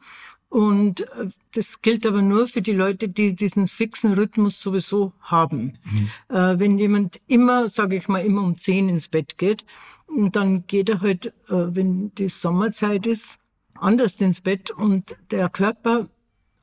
Und 0.56 1.02
äh, 1.02 1.28
das 1.54 1.82
gilt 1.82 2.06
aber 2.06 2.22
nur 2.22 2.48
für 2.48 2.62
die 2.62 2.72
Leute, 2.72 3.10
die 3.10 3.36
diesen 3.36 3.68
fixen 3.68 4.14
Rhythmus 4.14 4.62
sowieso 4.62 5.12
haben. 5.20 5.78
Mhm. 5.84 6.10
Äh, 6.34 6.60
wenn 6.60 6.80
jemand 6.80 7.20
immer, 7.28 7.68
sage 7.68 7.98
ich 7.98 8.08
mal, 8.08 8.26
immer 8.26 8.42
um 8.42 8.58
zehn 8.58 8.88
ins 8.88 9.10
Bett 9.10 9.38
geht, 9.38 9.66
dann 10.08 10.66
geht 10.66 10.88
er 10.88 11.02
halt, 11.02 11.26
äh, 11.26 11.32
wenn 11.50 12.16
die 12.16 12.30
Sommerzeit 12.30 13.06
ist, 13.06 13.38
anders 13.74 14.22
ins 14.22 14.40
Bett 14.40 14.72
und 14.72 15.18
der 15.30 15.50
Körper 15.50 16.08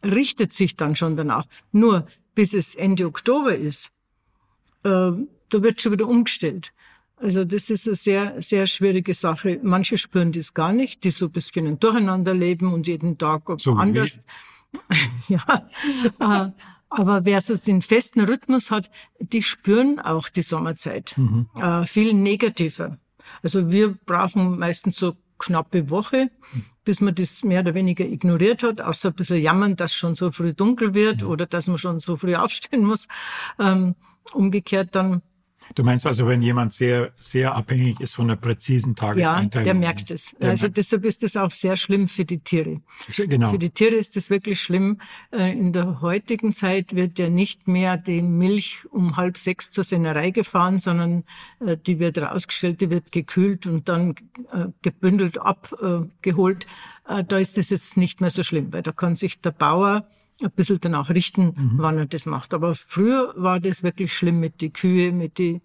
richtet 0.02 0.54
sich 0.54 0.74
dann 0.74 0.96
schon 0.96 1.18
danach. 1.18 1.44
Nur 1.70 2.06
bis 2.34 2.54
es 2.54 2.74
Ende 2.74 3.04
Oktober 3.04 3.54
ist, 3.54 3.90
äh, 4.84 4.88
da 4.88 5.26
wird 5.50 5.82
schon 5.82 5.92
wieder 5.92 6.08
umgestellt. 6.08 6.72
Also 7.22 7.44
das 7.44 7.70
ist 7.70 7.86
eine 7.86 7.94
sehr, 7.94 8.42
sehr 8.42 8.66
schwierige 8.66 9.14
Sache. 9.14 9.60
Manche 9.62 9.96
spüren 9.96 10.32
das 10.32 10.54
gar 10.54 10.72
nicht, 10.72 11.04
die 11.04 11.10
so 11.10 11.26
ein 11.26 11.32
bisschen 11.32 11.78
durcheinander 11.78 12.34
leben 12.34 12.72
und 12.72 12.88
jeden 12.88 13.16
Tag 13.16 13.44
so 13.58 13.74
anders. 13.74 14.20
ja, 15.28 15.68
äh, 16.18 16.50
aber 16.88 17.24
wer 17.24 17.40
so 17.40 17.54
den 17.54 17.80
festen 17.80 18.20
Rhythmus 18.22 18.70
hat, 18.70 18.90
die 19.20 19.42
spüren 19.42 20.00
auch 20.00 20.28
die 20.28 20.42
Sommerzeit 20.42 21.14
mhm. 21.16 21.46
äh, 21.54 21.86
viel 21.86 22.12
negativer. 22.12 22.98
Also 23.42 23.70
wir 23.70 23.94
brauchen 24.04 24.58
meistens 24.58 24.96
so 24.96 25.14
knappe 25.38 25.90
Woche, 25.90 26.30
bis 26.84 27.00
man 27.00 27.14
das 27.14 27.44
mehr 27.44 27.60
oder 27.60 27.74
weniger 27.74 28.04
ignoriert 28.04 28.62
hat, 28.64 28.80
außer 28.80 29.10
ein 29.10 29.14
bisschen 29.14 29.40
jammern, 29.40 29.76
dass 29.76 29.94
schon 29.94 30.14
so 30.16 30.32
früh 30.32 30.54
dunkel 30.54 30.92
wird 30.92 31.22
mhm. 31.22 31.28
oder 31.28 31.46
dass 31.46 31.68
man 31.68 31.78
schon 31.78 32.00
so 32.00 32.16
früh 32.16 32.34
aufstehen 32.36 32.84
muss. 32.84 33.06
Ähm, 33.60 33.94
umgekehrt 34.32 34.94
dann 34.96 35.22
Du 35.74 35.84
meinst 35.84 36.06
also, 36.06 36.26
wenn 36.26 36.42
jemand 36.42 36.72
sehr, 36.72 37.12
sehr 37.18 37.54
abhängig 37.54 38.00
ist 38.00 38.14
von 38.14 38.26
einer 38.26 38.36
präzisen 38.36 38.94
Tageseinteilung? 38.94 39.66
Ja, 39.66 39.72
der 39.72 39.80
merkt 39.80 40.10
es. 40.10 40.34
Der 40.40 40.50
also 40.50 40.64
merkt. 40.64 40.76
deshalb 40.76 41.04
ist 41.04 41.22
das 41.22 41.36
auch 41.36 41.52
sehr 41.52 41.76
schlimm 41.76 42.08
für 42.08 42.24
die 42.24 42.38
Tiere. 42.38 42.80
Genau. 43.16 43.50
Für 43.50 43.58
die 43.58 43.70
Tiere 43.70 43.96
ist 43.96 44.16
das 44.16 44.30
wirklich 44.30 44.60
schlimm. 44.60 45.00
Äh, 45.32 45.52
in 45.52 45.72
der 45.72 46.00
heutigen 46.00 46.52
Zeit 46.52 46.94
wird 46.94 47.18
ja 47.18 47.28
nicht 47.28 47.68
mehr 47.68 47.96
die 47.96 48.22
Milch 48.22 48.86
um 48.90 49.16
halb 49.16 49.38
sechs 49.38 49.70
zur 49.70 49.84
Sennerei 49.84 50.30
gefahren, 50.30 50.78
sondern 50.78 51.24
äh, 51.60 51.76
die 51.76 51.98
wird 51.98 52.18
rausgestellt, 52.18 52.80
die 52.80 52.90
wird 52.90 53.12
gekühlt 53.12 53.66
und 53.66 53.88
dann 53.88 54.14
äh, 54.52 54.66
gebündelt 54.82 55.38
abgeholt. 55.38 56.66
Da 57.04 57.38
ist 57.38 57.58
das 57.58 57.70
jetzt 57.70 57.96
nicht 57.96 58.20
mehr 58.20 58.30
so 58.30 58.44
schlimm, 58.44 58.72
weil 58.72 58.82
da 58.82 58.92
kann 58.92 59.16
sich 59.16 59.40
der 59.40 59.50
Bauer 59.50 60.06
ein 60.44 60.50
bisschen 60.52 60.78
danach 60.80 61.10
richten, 61.10 61.54
mhm. 61.56 61.72
wann 61.76 61.98
er 61.98 62.06
das 62.06 62.26
macht. 62.26 62.54
Aber 62.54 62.74
früher 62.74 63.34
war 63.36 63.60
das 63.60 63.82
wirklich 63.82 64.12
schlimm 64.12 64.40
mit 64.40 64.60
die 64.60 64.70
Kühe, 64.70 65.12
mit 65.12 65.38
die, 65.38 65.60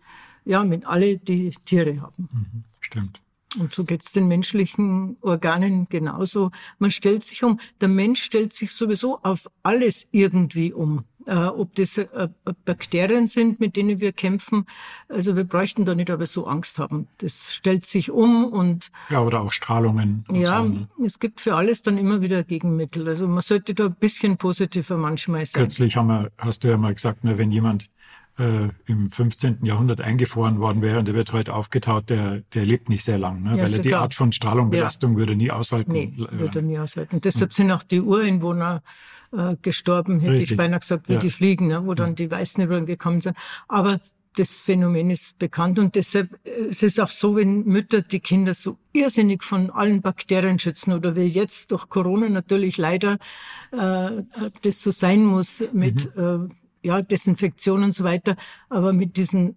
ja, 0.46 0.64
mit 0.64 0.86
alle, 0.86 1.18
die 1.18 1.52
Tiere 1.66 2.02
haben. 2.02 2.30
Mhm. 2.32 2.64
Stimmt. 2.80 3.22
Und 3.58 3.74
so 3.74 3.86
geht's 3.86 4.12
den 4.12 4.28
menschlichen 4.28 5.18
Organen 5.22 5.88
genauso. 5.90 6.52
Man 6.80 6.92
stellt 6.92 7.24
sich 7.24 7.44
um. 7.44 7.60
Der 7.80 7.88
Mensch 7.88 8.22
stellt 8.22 8.54
sich 8.54 8.72
sowieso 8.72 9.20
auf 9.24 9.50
alles 9.64 10.08
irgendwie 10.12 10.74
um. 10.74 11.06
Äh, 11.28 11.36
ob 11.36 11.76
das 11.76 11.98
äh, 11.98 12.30
Bakterien 12.64 13.28
sind, 13.28 13.60
mit 13.60 13.76
denen 13.76 14.00
wir 14.00 14.14
kämpfen. 14.14 14.66
Also 15.10 15.36
wir 15.36 15.44
bräuchten 15.44 15.84
da 15.84 15.94
nicht 15.94 16.10
aber 16.10 16.26
so 16.26 16.48
Angst 16.48 16.80
haben. 16.80 17.10
Das 17.18 17.54
stellt 17.54 17.86
sich 17.86 18.12
um 18.12 18.46
und 18.46 18.92
ja 19.10 19.22
oder 19.22 19.42
auch 19.42 19.52
Strahlungen. 19.52 20.24
ja, 20.32 20.64
so. 20.64 20.70
Ne? 20.70 20.88
es 21.06 21.20
gibt 21.20 21.42
für 21.42 21.56
alles 21.56 21.82
dann 21.82 21.98
immer 21.98 22.22
wieder 22.22 22.46
Gegenmittel. 22.46 23.06
Also 23.10 23.28
man 23.28 23.42
sollte 23.42 23.74
da 23.74 23.88
ein 23.88 23.96
bisschen 23.96 24.38
positiver 24.38 24.96
manchmal 24.96 25.46
sein. 25.46 25.64
Kürzlich 25.64 25.98
haben 25.98 26.08
wir, 26.08 26.32
hast 26.38 26.64
du 26.64 26.70
ja 26.70 26.78
mal 26.78 26.94
gesagt, 26.94 27.26
ne, 27.26 27.38
wenn 27.38 27.52
jemand 27.52 27.90
äh, 28.38 28.70
im 28.86 29.12
15. 29.12 29.60
Jahrhundert 29.64 30.02
eingefroren 30.02 30.60
worden 30.60 30.82
wäre 30.82 31.00
und 31.00 31.06
der 31.06 31.16
wird 31.16 31.34
heute 31.34 31.54
aufgetaut, 31.54 32.10
der, 32.10 32.42
der 32.54 32.66
lebt 32.66 32.90
nicht 32.90 33.04
sehr 33.04 33.18
lang, 33.18 33.44
ne? 33.44 33.58
Ja, 33.58 33.64
weil 33.64 33.74
er 33.74 33.80
die 33.80 33.90
klar. 33.90 34.02
Art 34.02 34.14
von 34.14 34.32
Strahlungbelastung 34.32 35.14
ja. 35.14 35.18
würde 35.18 35.36
nie 35.36 35.52
aushalten. 35.52 35.92
Nee, 35.92 36.14
würde 36.16 36.60
er 36.60 36.64
nie 36.64 36.80
aushalten. 36.80 37.16
Und 37.16 37.26
deshalb 37.26 37.54
sind 37.54 37.72
auch 37.72 37.84
die 37.84 38.02
Ureinwohner 38.02 38.84
äh, 39.32 39.56
gestorben, 39.62 40.20
hätte 40.20 40.34
Richtig. 40.34 40.52
ich 40.52 40.58
beinahe 40.58 40.80
gesagt, 40.80 41.10
wie 41.10 41.14
ja. 41.14 41.20
die 41.20 41.30
Fliegen, 41.30 41.68
ne? 41.68 41.86
wo 41.86 41.94
dann 41.94 42.16
die 42.16 42.30
Weißen 42.30 42.86
gekommen 42.86 43.22
sind. 43.22 43.36
Aber 43.68 44.00
das 44.38 44.60
Phänomen 44.60 45.10
ist 45.10 45.40
bekannt 45.40 45.80
und 45.80 45.96
deshalb 45.96 46.30
äh, 46.46 46.68
es 46.70 46.84
ist 46.84 47.00
auch 47.00 47.10
so, 47.10 47.36
wenn 47.36 47.66
Mütter 47.66 48.02
die 48.02 48.20
Kinder 48.20 48.54
so 48.54 48.78
irrsinnig 48.94 49.44
von 49.44 49.72
allen 49.72 50.02
Bakterien 50.02 50.60
schützen 50.60 50.94
oder 50.94 51.16
wie 51.16 51.26
jetzt 51.26 51.72
durch 51.72 51.90
Corona 51.90 52.30
natürlich 52.30 52.78
leider 52.78 53.18
äh, 53.72 54.24
das 54.62 54.82
so 54.82 54.92
sein 54.92 55.26
muss 55.26 55.64
mit 55.74 56.16
mhm. 56.16 56.50
äh, 56.52 56.67
ja, 56.84 57.02
Desinfektion 57.02 57.84
und 57.84 57.92
so 57.92 58.04
weiter. 58.04 58.36
Aber 58.70 58.94
mit 58.94 59.18
diesen 59.18 59.56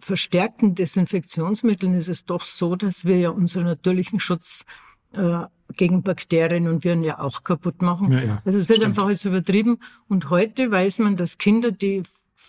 verstärkten 0.00 0.74
Desinfektionsmitteln 0.74 1.94
ist 1.94 2.08
es 2.08 2.24
doch 2.24 2.42
so, 2.42 2.76
dass 2.76 3.04
wir 3.04 3.18
ja 3.18 3.30
unseren 3.30 3.64
natürlichen 3.64 4.20
Schutz 4.20 4.64
äh, 5.12 5.44
gegen 5.76 6.02
Bakterien 6.02 6.68
und 6.68 6.84
Viren 6.84 7.02
ja 7.02 7.18
auch 7.18 7.42
kaputt 7.42 7.82
machen. 7.82 8.12
Ja, 8.12 8.22
ja, 8.22 8.42
also 8.44 8.58
es 8.58 8.68
wird 8.68 8.78
stimmt. 8.78 8.90
einfach 8.90 9.04
alles 9.04 9.24
übertrieben. 9.24 9.78
Und 10.08 10.30
heute 10.30 10.70
weiß 10.70 11.00
man, 11.00 11.16
dass 11.16 11.38
Kinder, 11.38 11.72
die 11.72 12.02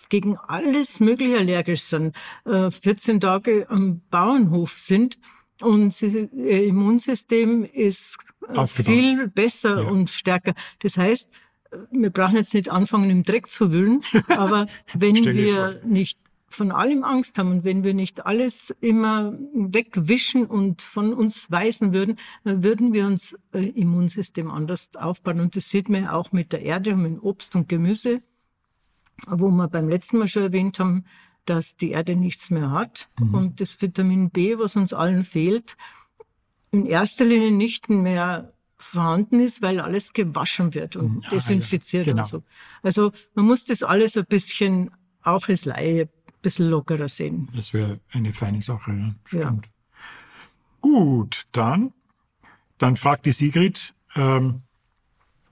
gegen 0.08 0.36
alles 0.36 1.00
Mögliche 1.00 1.38
allergisch 1.38 1.82
sind, 1.82 2.14
äh, 2.44 2.70
14 2.70 3.20
Tage 3.20 3.66
am 3.68 4.02
Bauernhof 4.10 4.78
sind 4.78 5.18
und 5.60 5.92
sie, 5.92 6.28
ihr 6.32 6.64
Immunsystem 6.64 7.64
ist 7.64 8.18
äh, 8.48 8.66
viel 8.66 9.28
besser 9.28 9.82
ja. 9.82 9.88
und 9.88 10.10
stärker. 10.10 10.54
Das 10.80 10.98
heißt, 10.98 11.30
wir 11.90 12.10
brauchen 12.10 12.36
jetzt 12.36 12.54
nicht 12.54 12.70
anfangen, 12.70 13.10
im 13.10 13.22
Dreck 13.22 13.50
zu 13.50 13.72
wühlen, 13.72 14.02
aber 14.28 14.66
wenn 14.94 15.16
wir 15.16 15.80
nicht 15.84 16.18
von 16.48 16.72
allem 16.72 17.04
Angst 17.04 17.38
haben 17.38 17.50
und 17.50 17.64
wenn 17.64 17.82
wir 17.82 17.92
nicht 17.92 18.24
alles 18.24 18.74
immer 18.80 19.36
wegwischen 19.52 20.46
und 20.46 20.80
von 20.80 21.12
uns 21.12 21.50
weisen 21.50 21.92
würden, 21.92 22.18
dann 22.44 22.62
würden 22.62 22.92
wir 22.92 23.06
uns 23.06 23.36
äh, 23.52 23.68
Immunsystem 23.68 24.50
anders 24.50 24.90
aufbauen. 24.96 25.40
Und 25.40 25.56
das 25.56 25.68
sieht 25.68 25.88
man 25.88 26.04
ja 26.04 26.12
auch 26.12 26.32
mit 26.32 26.52
der 26.52 26.62
Erde 26.62 26.94
und 26.94 27.02
mit 27.02 27.22
Obst 27.22 27.54
und 27.56 27.68
Gemüse, 27.68 28.22
wo 29.26 29.50
wir 29.50 29.68
beim 29.68 29.88
letzten 29.88 30.18
Mal 30.18 30.28
schon 30.28 30.44
erwähnt 30.44 30.78
haben, 30.78 31.04
dass 31.44 31.76
die 31.76 31.90
Erde 31.90 32.16
nichts 32.16 32.50
mehr 32.50 32.70
hat 32.70 33.08
mhm. 33.18 33.34
und 33.34 33.60
das 33.60 33.80
Vitamin 33.80 34.30
B, 34.30 34.58
was 34.58 34.76
uns 34.76 34.92
allen 34.92 35.24
fehlt, 35.24 35.76
in 36.70 36.86
erster 36.86 37.24
Linie 37.24 37.52
nicht 37.52 37.88
mehr 37.88 38.52
vorhanden 38.78 39.40
ist, 39.40 39.62
weil 39.62 39.80
alles 39.80 40.12
gewaschen 40.12 40.74
wird 40.74 40.96
und 40.96 41.24
ah, 41.24 41.28
desinfiziert 41.30 42.06
ja, 42.06 42.12
genau. 42.12 42.22
und 42.22 42.28
so. 42.28 42.42
Also 42.82 43.12
man 43.34 43.46
muss 43.46 43.64
das 43.64 43.82
alles 43.82 44.16
ein 44.16 44.26
bisschen 44.26 44.90
auch 45.22 45.48
als 45.48 45.64
Laie 45.64 46.02
ein 46.02 46.08
bisschen 46.42 46.68
lockerer 46.68 47.08
sehen. 47.08 47.48
Das 47.54 47.72
wäre 47.72 48.00
eine 48.12 48.32
feine 48.32 48.62
Sache, 48.62 48.92
ja. 48.92 49.14
Stimmt. 49.24 49.66
Ja. 49.66 49.72
Gut, 50.80 51.46
dann, 51.52 51.92
dann 52.78 52.96
fragt 52.96 53.26
die 53.26 53.32
Sigrid, 53.32 53.94
ähm, 54.14 54.62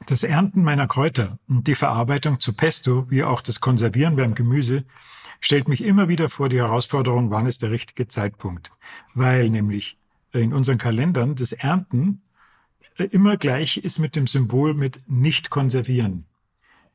das 0.07 0.23
Ernten 0.23 0.63
meiner 0.63 0.87
Kräuter 0.87 1.39
und 1.49 1.67
die 1.67 1.75
Verarbeitung 1.75 2.39
zu 2.39 2.53
Pesto, 2.53 3.11
wie 3.11 3.25
auch 3.25 3.41
das 3.41 3.61
Konservieren 3.61 4.17
beim 4.17 4.35
Gemüse, 4.35 4.85
stellt 5.41 5.67
mich 5.67 5.83
immer 5.83 6.09
wieder 6.09 6.29
vor 6.29 6.49
die 6.49 6.59
Herausforderung, 6.59 7.31
wann 7.31 7.47
ist 7.47 7.63
der 7.63 7.71
richtige 7.71 8.07
Zeitpunkt. 8.07 8.73
Weil 9.15 9.51
nämlich 9.51 9.99
in 10.33 10.53
unseren 10.53 10.79
Kalendern 10.79 11.37
das 11.37 11.53
Ernten 11.53 12.23
immer 13.03 13.37
gleich 13.37 13.79
ist 13.79 13.99
mit 13.99 14.17
dem 14.17 14.27
Symbol 14.27 14.75
mit 14.75 15.01
nicht 15.07 15.51
konservieren. 15.51 16.25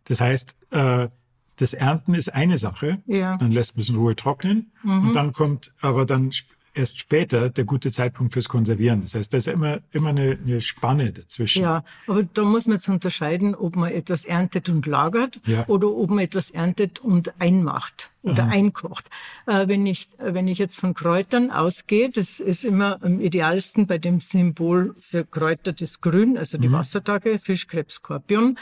Das 0.05 0.21
heißt, 0.21 0.55
äh, 0.71 1.09
das 1.57 1.73
Ernten 1.73 2.13
ist 2.13 2.29
eine 2.29 2.57
Sache, 2.57 3.01
ja. 3.05 3.37
dann 3.37 3.51
lässt 3.51 3.75
man 3.75 3.81
es 3.81 3.89
in 3.89 3.95
Ruhe 3.95 4.15
trocknen 4.15 4.71
mhm. 4.81 5.09
und 5.09 5.13
dann 5.13 5.33
kommt, 5.33 5.73
aber 5.81 6.05
dann 6.05 6.31
erst 6.73 6.99
später 6.99 7.49
der 7.49 7.63
gute 7.65 7.91
Zeitpunkt 7.91 8.33
fürs 8.33 8.47
Konservieren. 8.49 9.01
Das 9.01 9.15
heißt, 9.15 9.33
da 9.33 9.37
ist 9.37 9.47
immer, 9.47 9.79
immer 9.91 10.09
eine, 10.09 10.37
eine 10.45 10.61
Spanne 10.61 11.11
dazwischen. 11.11 11.61
Ja, 11.63 11.83
aber 12.07 12.23
da 12.23 12.43
muss 12.43 12.67
man 12.67 12.75
jetzt 12.77 12.89
unterscheiden, 12.89 13.55
ob 13.55 13.75
man 13.75 13.91
etwas 13.91 14.25
erntet 14.25 14.69
und 14.69 14.85
lagert 14.85 15.39
Ja. 15.45 15.65
oder 15.67 15.87
ob 15.89 16.09
man 16.09 16.19
etwas 16.19 16.51
erntet 16.51 16.99
und 16.99 17.33
einmacht 17.39 18.11
oder 18.21 18.45
einkocht. 18.47 19.05
Äh, 19.47 19.67
wenn, 19.67 19.85
ich, 19.85 20.09
wenn 20.17 20.47
ich 20.47 20.57
jetzt 20.57 20.79
von 20.79 20.93
Kräutern 20.93 21.51
ausgehe, 21.51 22.09
das 22.09 22.39
ist 22.39 22.63
immer 22.65 22.99
am 23.03 23.19
idealsten 23.21 23.87
bei 23.87 23.97
dem 23.97 24.19
Symbol 24.21 24.95
für 24.99 25.25
Kräuter 25.25 25.73
das 25.73 26.01
Grün, 26.01 26.37
also 26.37 26.57
Mhm. 26.57 26.61
die 26.63 26.71
Wassertage, 26.71 27.39
Fisch, 27.39 27.67
Krebs, 27.67 27.95
Skorpion. 27.95 28.57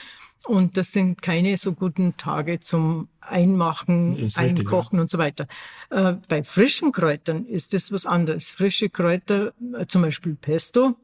Und 0.46 0.77
das 0.77 0.91
sind 0.91 1.22
keine 1.22 1.58
so 1.58 1.74
guten 1.74 2.15
Tage 2.17 2.60
zum 2.60 3.10
Einmachen, 3.20 4.15
Ist 4.15 4.39
richtig, 4.39 4.60
Einkochen 4.60 5.00
und 5.00 5.10
so 5.10 5.17
weiter. 5.17 5.48
Äh, 5.89 6.13
bei 6.27 6.44
frischen 6.44 6.91
Kräutern 6.91 7.46
ist 7.46 7.74
das 7.74 7.91
was 7.91 8.06
anderes. 8.06 8.51
Frische 8.51 8.89
Kräuter, 8.89 9.53
äh, 9.77 9.86
zum 9.88 10.03
Beispiel 10.03 10.36
Pesto, 10.36 10.96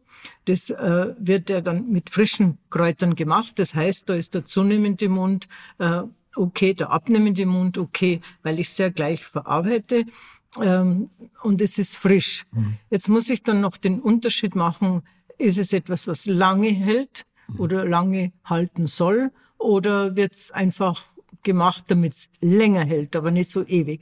das 0.46 0.70
äh, 0.70 1.13
wird 1.18 1.50
ja 1.50 1.62
dann 1.62 1.90
mit 1.92 2.10
frischen 2.10 2.58
Kräutern 2.70 3.16
gemacht. 3.16 3.54
Das 3.58 3.75
heißt, 3.75 4.08
da 4.08 4.13
ist 4.13 4.34
der 4.34 4.46
zunehmende 4.46 5.10
Mund 5.10 5.48
äh, 5.80 6.04
okay, 6.36 6.74
der 6.74 6.92
abnehmende 6.92 7.46
Mund 7.46 7.78
okay, 7.78 8.22
weil 8.42 8.60
ich 8.60 8.68
es 8.68 8.78
ja 8.78 8.90
gleich 8.90 9.25
verarbeite. 9.25 10.06
Ähm, 10.62 11.10
und 11.42 11.62
es 11.62 11.78
ist 11.78 11.96
frisch. 11.98 12.46
Jetzt 12.90 13.10
muss 13.10 13.30
ich 13.30 13.44
dann 13.44 13.62
noch 13.62 13.78
den 13.78 14.00
Unterschied 14.00 14.56
machen, 14.56 15.02
ist 15.38 15.58
es 15.58 15.74
etwas, 15.74 16.08
was 16.08 16.25
lange 16.25 16.70
hält 16.70 17.25
oder 17.58 17.86
lange 17.86 18.32
halten 18.44 18.88
soll 18.88 19.32
oder 19.58 20.16
wird 20.16 20.34
es 20.34 20.52
einfach 20.52 21.04
gemacht, 21.44 21.86
damit 21.88 22.14
es 22.14 22.30
länger 22.42 22.86
hält, 22.86 23.16
aber 23.16 23.32
nicht 23.32 23.50
so 23.50 23.66
ewig. 23.66 24.02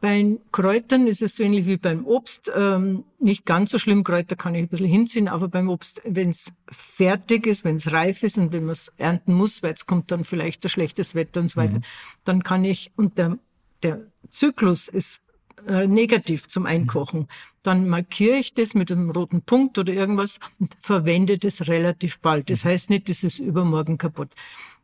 Bei 0.00 0.36
Kräutern 0.52 1.06
ist 1.06 1.22
es 1.22 1.36
so 1.36 1.44
ähnlich 1.44 1.64
wie 1.64 1.78
beim 1.78 2.04
Obst. 2.06 2.52
Ähm, 2.54 3.04
nicht 3.20 3.46
ganz 3.46 3.70
so 3.70 3.78
schlimm, 3.78 4.04
Kräuter 4.04 4.36
kann 4.36 4.54
ich 4.54 4.60
ein 4.60 4.68
bisschen 4.68 4.86
hinziehen, 4.86 5.28
aber 5.28 5.48
beim 5.48 5.70
Obst, 5.70 6.02
wenn 6.04 6.28
es 6.28 6.52
fertig 6.70 7.46
ist, 7.46 7.64
wenn 7.64 7.76
es 7.76 7.90
reif 7.90 8.22
ist 8.22 8.36
und 8.36 8.52
wenn 8.52 8.64
man 8.64 8.72
es 8.72 8.92
ernten 8.98 9.32
muss, 9.32 9.62
weil 9.62 9.72
es 9.72 9.86
kommt 9.86 10.10
dann 10.10 10.24
vielleicht 10.24 10.62
ein 10.66 10.68
schlechtes 10.68 11.14
Wetter 11.14 11.40
und 11.40 11.48
so 11.48 11.56
weiter, 11.58 11.80
dann 12.24 12.42
kann 12.42 12.66
ich, 12.66 12.92
und 12.96 13.16
der, 13.16 13.38
der 13.82 14.02
Zyklus 14.28 14.88
ist 14.88 15.23
äh, 15.66 15.86
negativ 15.86 16.48
zum 16.48 16.66
Einkochen, 16.66 17.28
dann 17.62 17.88
markiere 17.88 18.36
ich 18.36 18.54
das 18.54 18.74
mit 18.74 18.92
einem 18.92 19.10
roten 19.10 19.42
Punkt 19.42 19.78
oder 19.78 19.92
irgendwas 19.92 20.38
und 20.58 20.76
verwende 20.80 21.38
das 21.38 21.68
relativ 21.68 22.18
bald. 22.20 22.50
Das 22.50 22.64
heißt 22.64 22.90
nicht, 22.90 23.08
das 23.08 23.24
ist 23.24 23.38
übermorgen 23.38 23.98
kaputt. 23.98 24.30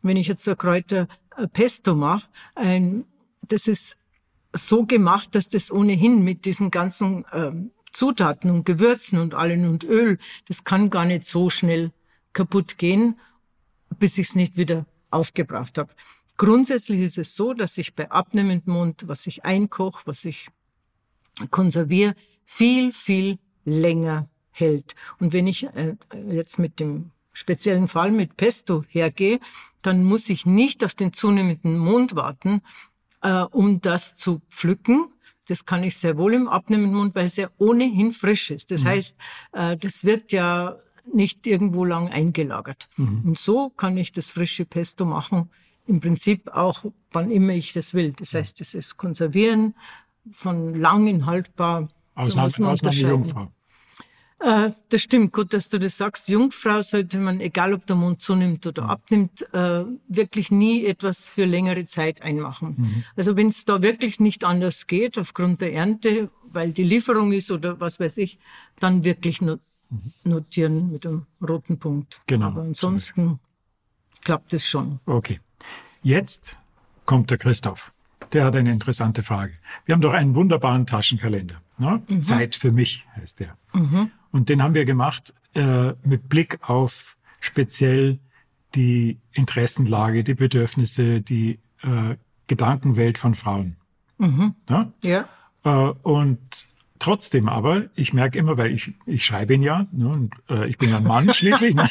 Wenn 0.02 0.16
ich 0.16 0.28
jetzt 0.28 0.48
ein 0.48 0.56
Kräuter 0.56 1.08
äh, 1.36 1.46
Pesto 1.46 1.94
mache, 1.94 2.28
ein, 2.54 3.04
das 3.42 3.68
ist 3.68 3.96
so 4.52 4.86
gemacht, 4.86 5.34
dass 5.34 5.48
das 5.48 5.70
ohnehin 5.70 6.22
mit 6.22 6.44
diesen 6.44 6.70
ganzen 6.70 7.24
ähm, 7.32 7.70
Zutaten 7.92 8.50
und 8.50 8.64
Gewürzen 8.64 9.20
und 9.20 9.34
allen 9.34 9.68
und 9.68 9.84
Öl, 9.84 10.18
das 10.48 10.64
kann 10.64 10.90
gar 10.90 11.04
nicht 11.04 11.24
so 11.24 11.50
schnell 11.50 11.92
kaputt 12.32 12.78
gehen, 12.78 13.18
bis 13.98 14.18
ich 14.18 14.28
es 14.28 14.34
nicht 14.36 14.56
wieder 14.56 14.86
aufgebracht 15.10 15.78
habe. 15.78 15.92
Grundsätzlich 16.36 17.00
ist 17.00 17.18
es 17.18 17.34
so, 17.34 17.52
dass 17.52 17.76
ich 17.76 17.94
bei 17.94 18.10
abnehmendem 18.10 18.72
Mund, 18.72 19.04
was 19.06 19.26
ich 19.26 19.44
einkoche, 19.44 20.02
was 20.06 20.24
ich 20.24 20.48
konserviere, 21.48 22.14
viel, 22.44 22.92
viel 22.92 23.38
länger 23.64 24.28
hält. 24.50 24.94
Und 25.18 25.32
wenn 25.32 25.46
ich 25.46 25.64
äh, 25.64 25.96
jetzt 26.30 26.58
mit 26.58 26.80
dem 26.80 27.10
speziellen 27.32 27.88
Fall 27.88 28.10
mit 28.10 28.36
Pesto 28.36 28.84
hergehe, 28.88 29.40
dann 29.82 30.04
muss 30.04 30.28
ich 30.28 30.46
nicht 30.46 30.84
auf 30.84 30.94
den 30.94 31.12
zunehmenden 31.12 31.78
Mond 31.78 32.14
warten, 32.16 32.62
äh, 33.22 33.42
um 33.42 33.80
das 33.80 34.16
zu 34.16 34.42
pflücken. 34.50 35.06
Das 35.46 35.64
kann 35.64 35.82
ich 35.84 35.96
sehr 35.96 36.16
wohl 36.16 36.34
im 36.34 36.48
abnehmenden 36.48 36.94
Mund, 36.94 37.14
weil 37.14 37.24
es 37.24 37.36
ja 37.36 37.48
ohnehin 37.58 38.12
frisch 38.12 38.50
ist. 38.50 38.70
Das 38.70 38.84
heißt, 38.84 39.16
äh, 39.52 39.76
das 39.76 40.04
wird 40.04 40.32
ja 40.32 40.76
nicht 41.12 41.46
irgendwo 41.46 41.84
lang 41.84 42.08
eingelagert. 42.08 42.88
Und 43.24 43.38
so 43.38 43.70
kann 43.70 43.96
ich 43.96 44.12
das 44.12 44.30
frische 44.30 44.64
Pesto 44.64 45.04
machen, 45.04 45.50
im 45.86 45.98
Prinzip 45.98 46.48
auch, 46.48 46.84
wann 47.10 47.32
immer 47.32 47.52
ich 47.54 47.72
das 47.72 47.94
will. 47.94 48.12
Das 48.12 48.34
heißt, 48.34 48.60
es 48.60 48.74
ist 48.74 48.96
Konservieren 48.96 49.74
von 50.32 50.74
langen 50.74 51.26
haltbar. 51.26 51.88
Ausnahme, 52.14 52.68
Ausnahme. 52.68 52.96
Jungfrau. 52.96 53.50
Äh, 54.40 54.70
das 54.88 55.02
stimmt, 55.02 55.32
gut, 55.32 55.52
dass 55.52 55.68
du 55.68 55.78
das 55.78 55.98
sagst. 55.98 56.28
Jungfrau 56.28 56.80
sollte 56.80 57.18
man, 57.18 57.40
egal 57.40 57.74
ob 57.74 57.86
der 57.86 57.96
Mund 57.96 58.22
zunimmt 58.22 58.66
oder 58.66 58.88
abnimmt, 58.88 59.42
äh, 59.52 59.84
wirklich 60.08 60.50
nie 60.50 60.86
etwas 60.86 61.28
für 61.28 61.44
längere 61.44 61.84
Zeit 61.84 62.22
einmachen. 62.22 63.04
Also 63.16 63.36
wenn 63.36 63.48
es 63.48 63.66
da 63.66 63.82
wirklich 63.82 64.18
nicht 64.18 64.44
anders 64.44 64.86
geht, 64.86 65.18
aufgrund 65.18 65.60
der 65.60 65.74
Ernte, 65.74 66.30
weil 66.44 66.72
die 66.72 66.84
Lieferung 66.84 67.32
ist 67.32 67.50
oder 67.50 67.80
was 67.80 68.00
weiß 68.00 68.16
ich, 68.16 68.38
dann 68.78 69.04
wirklich 69.04 69.40
no 69.40 69.58
notieren 70.22 70.92
mit 70.92 71.04
einem 71.04 71.26
roten 71.46 71.80
Punkt. 71.80 72.22
Genau. 72.26 72.46
Aber 72.46 72.62
ansonsten 72.62 73.40
klappt 74.22 74.54
es 74.54 74.64
schon. 74.64 75.00
Okay. 75.04 75.40
Jetzt 76.02 76.56
kommt 77.06 77.30
der 77.32 77.38
Christoph. 77.38 77.92
Der 78.32 78.44
hat 78.44 78.56
eine 78.56 78.70
interessante 78.70 79.22
Frage. 79.22 79.52
Wir 79.84 79.94
haben 79.94 80.00
doch 80.00 80.12
einen 80.12 80.34
wunderbaren 80.34 80.86
Taschenkalender. 80.86 81.60
Ne? 81.78 82.02
Zeit 82.22 82.54
für 82.56 82.72
mich 82.72 83.04
heißt 83.16 83.40
der. 83.40 83.56
Und 84.30 84.48
den 84.48 84.62
haben 84.62 84.74
wir 84.74 84.84
gemacht 84.84 85.34
äh, 85.54 85.94
mit 86.04 86.28
Blick 86.28 86.58
auf 86.68 87.16
speziell 87.40 88.18
die 88.74 89.18
Interessenlage, 89.32 90.22
die 90.22 90.34
Bedürfnisse, 90.34 91.20
die 91.20 91.58
äh, 91.82 92.16
Gedankenwelt 92.46 93.18
von 93.18 93.34
Frauen. 93.34 93.76
Ne? 94.68 94.92
Ja. 95.02 95.28
Äh, 95.64 95.92
und 96.02 96.66
trotzdem 96.98 97.48
aber, 97.48 97.86
ich 97.96 98.12
merke 98.12 98.38
immer, 98.38 98.56
weil 98.56 98.70
ich, 98.72 98.92
ich 99.06 99.24
schreibe 99.24 99.54
ihn 99.54 99.62
ja, 99.62 99.86
ne, 99.90 100.08
und 100.08 100.34
äh, 100.48 100.68
ich 100.68 100.78
bin 100.78 100.90
ja 100.90 100.98
ein 100.98 101.04
Mann 101.04 101.32
schließlich. 101.34 101.74
Ne? 101.74 101.88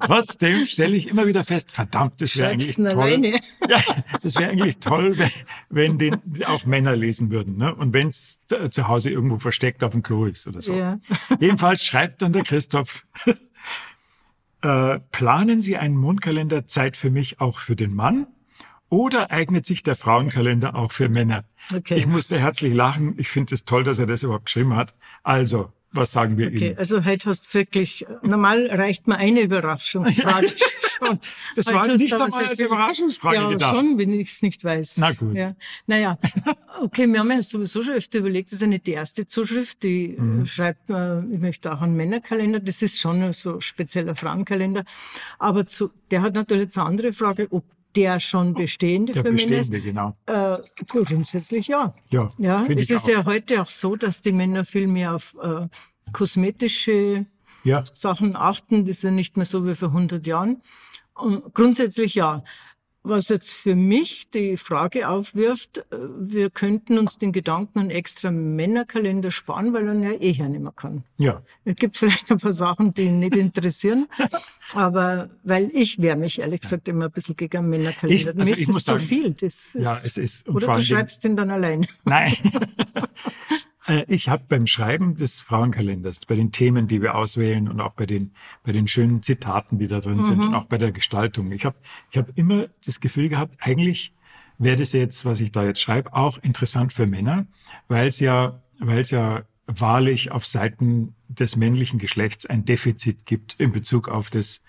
Trotzdem 0.00 0.64
stelle 0.64 0.96
ich 0.96 1.08
immer 1.08 1.26
wieder 1.26 1.44
fest, 1.44 1.70
verdammt, 1.70 2.20
das 2.20 2.36
wäre 2.36 2.48
eigentlich 2.52 2.76
toll. 2.76 3.40
Ja, 3.68 3.80
das 4.22 4.36
wäre 4.36 4.50
eigentlich 4.50 4.78
toll, 4.78 5.18
wenn, 5.18 5.30
wenn 5.68 5.98
den 5.98 6.44
auch 6.46 6.64
Männer 6.66 6.96
lesen 6.96 7.30
würden. 7.30 7.56
Ne? 7.56 7.74
Und 7.74 7.92
wenn 7.92 8.08
es 8.08 8.40
zu 8.70 8.88
Hause 8.88 9.10
irgendwo 9.10 9.38
versteckt 9.38 9.82
auf 9.84 9.92
dem 9.92 10.02
Klo 10.02 10.26
ist 10.26 10.46
oder 10.46 10.62
so. 10.62 10.74
Ja. 10.74 10.98
Jedenfalls 11.40 11.84
schreibt 11.84 12.22
dann 12.22 12.32
der 12.32 12.42
Christoph, 12.42 13.06
äh, 14.62 15.00
planen 15.10 15.62
Sie 15.62 15.76
einen 15.76 15.96
Mondkalender 15.96 16.66
Zeit 16.66 16.96
für 16.96 17.10
mich 17.10 17.40
auch 17.40 17.58
für 17.58 17.76
den 17.76 17.94
Mann? 17.94 18.26
Oder 18.90 19.32
eignet 19.32 19.66
sich 19.66 19.82
der 19.82 19.96
Frauenkalender 19.96 20.76
auch 20.76 20.92
für 20.92 21.08
Männer? 21.08 21.44
Okay. 21.74 21.96
Ich 21.96 22.06
musste 22.06 22.38
herzlich 22.38 22.72
lachen. 22.72 23.14
Ich 23.18 23.28
finde 23.28 23.54
es 23.54 23.64
toll, 23.64 23.82
dass 23.82 23.98
er 23.98 24.06
das 24.06 24.22
überhaupt 24.22 24.44
geschrieben 24.44 24.76
hat. 24.76 24.94
Also, 25.24 25.72
was 25.94 26.12
sagen 26.12 26.36
wir 26.38 26.48
Okay, 26.48 26.70
ihm? 26.70 26.78
also 26.78 27.04
heute 27.04 27.28
hast 27.30 27.46
du 27.46 27.54
wirklich, 27.54 28.06
normal 28.22 28.66
reicht 28.70 29.06
mir 29.08 29.16
eine 29.16 29.40
Überraschungsfrage. 29.40 30.48
Das 31.56 31.66
Heute 31.66 31.76
war 31.76 31.86
nicht 31.96 32.14
einmal 32.14 32.44
als 32.46 32.60
Überraschungsfrage 32.60 33.36
ja, 33.36 33.48
gedacht. 33.50 33.74
schon, 33.74 33.98
wenn 33.98 34.12
ich 34.18 34.30
es 34.30 34.42
nicht 34.42 34.62
weiß. 34.64 34.98
Na 34.98 35.10
gut. 35.12 35.34
Ja. 35.34 35.54
Naja, 35.86 36.18
okay, 36.80 37.06
wir 37.12 37.18
haben 37.18 37.30
ja 37.30 37.42
sowieso 37.42 37.82
schon 37.82 37.94
öfter 37.94 38.20
überlegt, 38.20 38.48
das 38.50 38.54
ist 38.54 38.60
ja 38.62 38.68
nicht 38.68 38.86
die 38.86 38.92
erste 38.92 39.26
Zuschrift, 39.26 39.82
die 39.82 40.14
Mhm. 40.16 40.42
äh, 40.42 40.46
schreibt, 40.46 40.88
äh, 40.88 41.18
ich 41.26 41.40
möchte 41.40 41.72
auch 41.72 41.82
einen 41.82 41.96
Männerkalender, 41.96 42.60
das 42.60 42.80
ist 42.80 43.00
schon 43.00 43.32
so 43.32 43.54
ein 43.56 43.60
spezieller 43.60 44.14
Frauenkalender. 44.14 44.84
Aber 45.38 45.66
zu, 45.66 45.90
der 46.10 46.22
hat 46.22 46.34
natürlich 46.34 46.64
jetzt 46.64 46.78
eine 46.78 46.86
andere 46.86 47.12
Frage, 47.12 47.48
ob 47.50 47.64
der 47.96 48.20
schon 48.20 48.54
bestehende 48.54 49.12
Der 49.12 49.22
für 49.22 49.30
Männer 49.32 49.58
ist. 49.60 49.70
bestehende, 49.70 49.80
genau. 49.80 50.16
Äh, 50.26 50.56
grundsätzlich 50.88 51.68
ja. 51.68 51.94
Ja, 52.10 52.28
Ja, 52.38 52.64
es 52.68 52.90
ist 52.90 53.04
auch. 53.04 53.08
ja 53.08 53.24
heute 53.24 53.62
auch 53.62 53.68
so, 53.68 53.96
dass 53.96 54.22
die 54.22 54.32
Männer 54.32 54.64
viel 54.64 54.86
mehr 54.86 55.14
auf 55.14 55.36
äh, 55.42 55.68
kosmetische 56.12 57.26
Ja, 57.62 57.84
Sachen 57.92 58.36
achten. 58.36 58.84
Das 58.84 58.98
ist 58.98 59.02
ja 59.04 59.10
nicht 59.10 59.36
mehr 59.36 59.46
so 59.46 59.66
wie 59.66 59.74
vor 59.74 59.88
100 59.88 60.26
Jahren. 60.26 60.60
Und 61.14 61.54
grundsätzlich 61.54 62.14
ja. 62.14 62.42
Was 63.06 63.28
jetzt 63.28 63.52
für 63.52 63.74
mich 63.76 64.30
die 64.30 64.56
Frage 64.56 65.08
aufwirft, 65.10 65.78
äh, 65.78 65.82
wir 66.18 66.48
könnten 66.48 66.96
uns 66.98 67.18
den 67.18 67.32
Gedanken 67.32 67.78
einen 67.80 67.90
extra 67.90 68.30
Männerkalender 68.30 69.30
sparen, 69.30 69.74
weil 69.74 69.86
ihn 69.94 70.02
ja 70.02 70.12
eh 70.12 70.32
hernehmen 70.32 70.74
kann. 70.74 71.04
ja. 71.18 71.42
Es 71.66 71.76
gibt 71.76 71.96
vielleicht 71.98 72.30
ein 72.30 72.38
paar 72.38 72.52
Sachen, 72.54 72.94
die 72.94 73.02
ihn 73.04 73.18
nicht 73.18 73.36
interessieren, 73.36 74.06
aber 74.74 75.28
weil 75.42 75.70
ich 75.74 76.00
wehre 76.00 76.16
mich 76.16 76.38
ehrlich 76.38 76.62
gesagt 76.62 76.88
immer 76.88 77.06
ein 77.06 77.10
bisschen 77.10 77.36
gegen 77.36 77.58
einen 77.58 77.68
Männerkalender. 77.70 78.20
Ich- 78.20 78.26
also 78.28 78.38
Mir 78.38 78.50
ist 78.52 78.58
ich 78.60 78.66
das 78.68 78.76
zu 78.76 78.80
sagen, 78.82 79.00
viel. 79.00 79.30
Das 79.34 79.74
Ja, 79.74 79.92
es 79.92 80.16
ist- 80.16 80.48
oder 80.48 80.74
du 80.74 80.82
schreibst 80.82 81.24
den 81.24 81.36
dann 81.36 81.50
allein. 81.50 81.86
Nein. 82.04 82.32
Äh, 83.86 84.04
Ich 84.08 84.28
habe 84.28 84.44
beim 84.48 84.66
Schreiben 84.66 85.16
des 85.16 85.40
Frauenkalenders, 85.40 86.26
bei 86.26 86.36
den 86.36 86.52
Themen, 86.52 86.86
die 86.86 87.02
wir 87.02 87.14
auswählen 87.14 87.68
und 87.68 87.80
auch 87.80 87.92
bei 87.94 88.06
den, 88.06 88.32
bei 88.62 88.72
den 88.72 88.88
schönen 88.88 89.22
Zitaten, 89.22 89.78
die 89.78 89.88
da 89.88 90.00
drin 90.00 90.24
sind 90.24 90.40
und 90.40 90.54
auch 90.54 90.64
bei 90.66 90.78
der 90.78 90.92
Gestaltung, 90.92 91.52
ich 91.52 91.64
habe 91.64 91.76
ich 92.10 92.18
hab 92.18 92.36
immer 92.36 92.66
das 92.84 93.00
Gefühl 93.00 93.28
gehabt, 93.28 93.56
eigentlich 93.60 94.12
wäre 94.58 94.76
das 94.76 94.92
jetzt, 94.92 95.24
was 95.24 95.40
ich 95.40 95.52
da 95.52 95.64
jetzt 95.64 95.80
schreibe, 95.80 96.14
auch 96.14 96.38
interessant 96.38 96.92
für 96.92 97.06
Männer, 97.06 97.46
weil 97.88 98.06
es 98.08 98.20
ja, 98.20 98.62
weil 98.78 99.00
es 99.00 99.10
ja 99.10 99.42
wahrlich 99.66 100.30
auf 100.30 100.46
Seiten 100.46 101.14
des 101.28 101.56
männlichen 101.56 101.98
Geschlechts 101.98 102.46
ein 102.46 102.64
Defizit 102.64 103.26
gibt 103.26 103.54
in 103.58 103.72
Bezug 103.72 104.08
auf 104.08 104.30
das, 104.30 104.62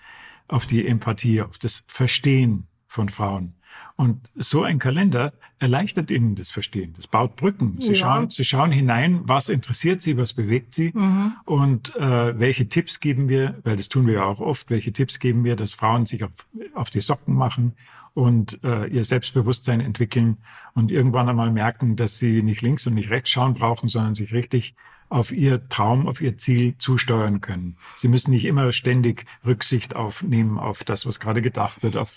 auf 0.48 0.66
die 0.66 0.86
Empathie, 0.86 1.42
auf 1.42 1.58
das 1.58 1.84
Verstehen 1.86 2.66
von 2.88 3.08
Frauen. 3.08 3.54
Und 3.96 4.28
so 4.34 4.62
ein 4.62 4.78
Kalender 4.78 5.32
erleichtert 5.58 6.10
ihnen 6.10 6.34
das 6.34 6.50
Verstehen. 6.50 6.92
Das 6.96 7.06
baut 7.06 7.36
Brücken. 7.36 7.76
Sie, 7.80 7.88
ja. 7.88 7.94
schauen, 7.94 8.30
sie 8.30 8.44
schauen 8.44 8.70
hinein, 8.70 9.20
was 9.24 9.48
interessiert 9.48 10.02
sie, 10.02 10.16
was 10.16 10.34
bewegt 10.34 10.74
sie 10.74 10.92
mhm. 10.94 11.32
und 11.44 11.96
äh, 11.96 12.38
welche 12.38 12.68
Tipps 12.68 13.00
geben 13.00 13.28
wir, 13.28 13.58
weil 13.64 13.76
das 13.76 13.88
tun 13.88 14.06
wir 14.06 14.14
ja 14.14 14.24
auch 14.24 14.40
oft, 14.40 14.68
welche 14.68 14.92
Tipps 14.92 15.18
geben 15.18 15.44
wir, 15.44 15.56
dass 15.56 15.74
Frauen 15.74 16.04
sich 16.04 16.24
auf, 16.24 16.30
auf 16.74 16.90
die 16.90 17.00
Socken 17.00 17.34
machen 17.34 17.72
und 18.12 18.62
äh, 18.64 18.86
ihr 18.86 19.04
Selbstbewusstsein 19.04 19.80
entwickeln 19.80 20.38
und 20.74 20.90
irgendwann 20.90 21.28
einmal 21.28 21.50
merken, 21.50 21.96
dass 21.96 22.18
sie 22.18 22.42
nicht 22.42 22.62
links 22.62 22.86
und 22.86 22.94
nicht 22.94 23.10
rechts 23.10 23.30
schauen 23.30 23.54
brauchen, 23.54 23.88
sondern 23.88 24.14
sich 24.14 24.32
richtig 24.32 24.74
auf 25.08 25.32
ihr 25.32 25.68
Traum, 25.68 26.08
auf 26.08 26.20
ihr 26.20 26.36
Ziel 26.36 26.76
zusteuern 26.78 27.40
können. 27.40 27.76
Sie 27.96 28.08
müssen 28.08 28.30
nicht 28.30 28.44
immer 28.44 28.72
ständig 28.72 29.26
Rücksicht 29.44 29.94
aufnehmen 29.94 30.58
auf 30.58 30.84
das, 30.84 31.06
was 31.06 31.20
gerade 31.20 31.42
gedacht 31.42 31.82
wird, 31.82 31.96
auf 31.96 32.14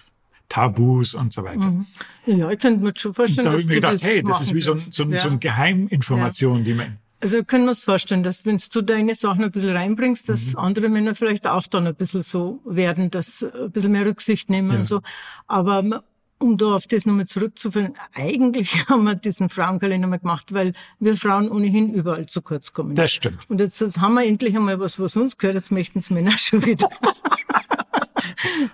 Tabus 0.49 1.13
und 1.13 1.31
so 1.31 1.43
weiter. 1.43 1.59
Mhm. 1.59 1.85
Ja, 2.25 2.49
ich 2.49 2.59
könnte 2.59 2.83
mir 2.83 2.93
schon 2.95 3.13
vorstellen, 3.13 3.45
da 3.45 3.51
dass 3.51 3.61
ich 3.61 3.67
mir 3.67 3.75
gedacht, 3.75 3.93
das 3.93 4.03
hey, 4.03 4.23
das 4.23 4.41
ist 4.41 4.53
wie 4.53 4.61
so, 4.61 4.71
ein, 4.71 4.77
so, 4.77 5.03
ja. 5.05 5.19
so 5.19 5.29
eine 5.29 5.37
Geheiminformation, 5.37 6.59
ja. 6.59 6.63
die 6.63 6.73
man 6.73 6.97
also 7.21 7.35
wir 7.37 7.43
können 7.43 7.67
uns 7.67 7.83
vorstellen, 7.83 8.23
dass 8.23 8.45
wenn 8.45 8.61
du 8.71 8.81
deine 8.81 9.13
Sachen 9.13 9.43
ein 9.43 9.51
bisschen 9.51 9.75
reinbringst, 9.75 10.29
dass 10.29 10.53
mhm. 10.53 10.59
andere 10.59 10.87
Männer 10.87 11.15
vielleicht 11.15 11.47
auch 11.47 11.67
dann 11.67 11.85
ein 11.85 11.95
bisschen 11.95 12.21
so 12.21 12.61
werden, 12.63 13.11
dass 13.11 13.43
ein 13.43 13.71
bisschen 13.71 13.91
mehr 13.91 14.05
Rücksicht 14.05 14.49
nehmen 14.49 14.69
ja. 14.69 14.79
und 14.79 14.85
so. 14.85 15.01
Aber 15.45 16.01
um 16.39 16.57
da 16.57 16.75
auf 16.75 16.87
das 16.87 17.05
nochmal 17.05 17.27
zurückzuführen, 17.27 17.93
eigentlich 18.13 18.73
haben 18.89 19.03
wir 19.03 19.15
diesen 19.15 19.49
Frauenkalender 19.49 20.07
mal 20.07 20.19
gemacht, 20.19 20.53
weil 20.53 20.73
wir 20.99 21.15
Frauen 21.15 21.51
ohnehin 21.51 21.93
überall 21.93 22.25
zu 22.27 22.41
kurz 22.41 22.73
kommen. 22.73 22.95
Das 22.95 23.11
stimmt. 23.11 23.39
Und 23.49 23.59
jetzt 23.59 23.81
haben 23.99 24.13
wir 24.13 24.25
endlich 24.25 24.55
einmal 24.55 24.79
was, 24.79 24.99
was 24.99 25.17
uns 25.17 25.37
gehört, 25.37 25.55
jetzt 25.55 25.71
möchten 25.71 25.99
es 25.99 26.09
Männer 26.09 26.31
schon 26.37 26.65
wieder. 26.65 26.89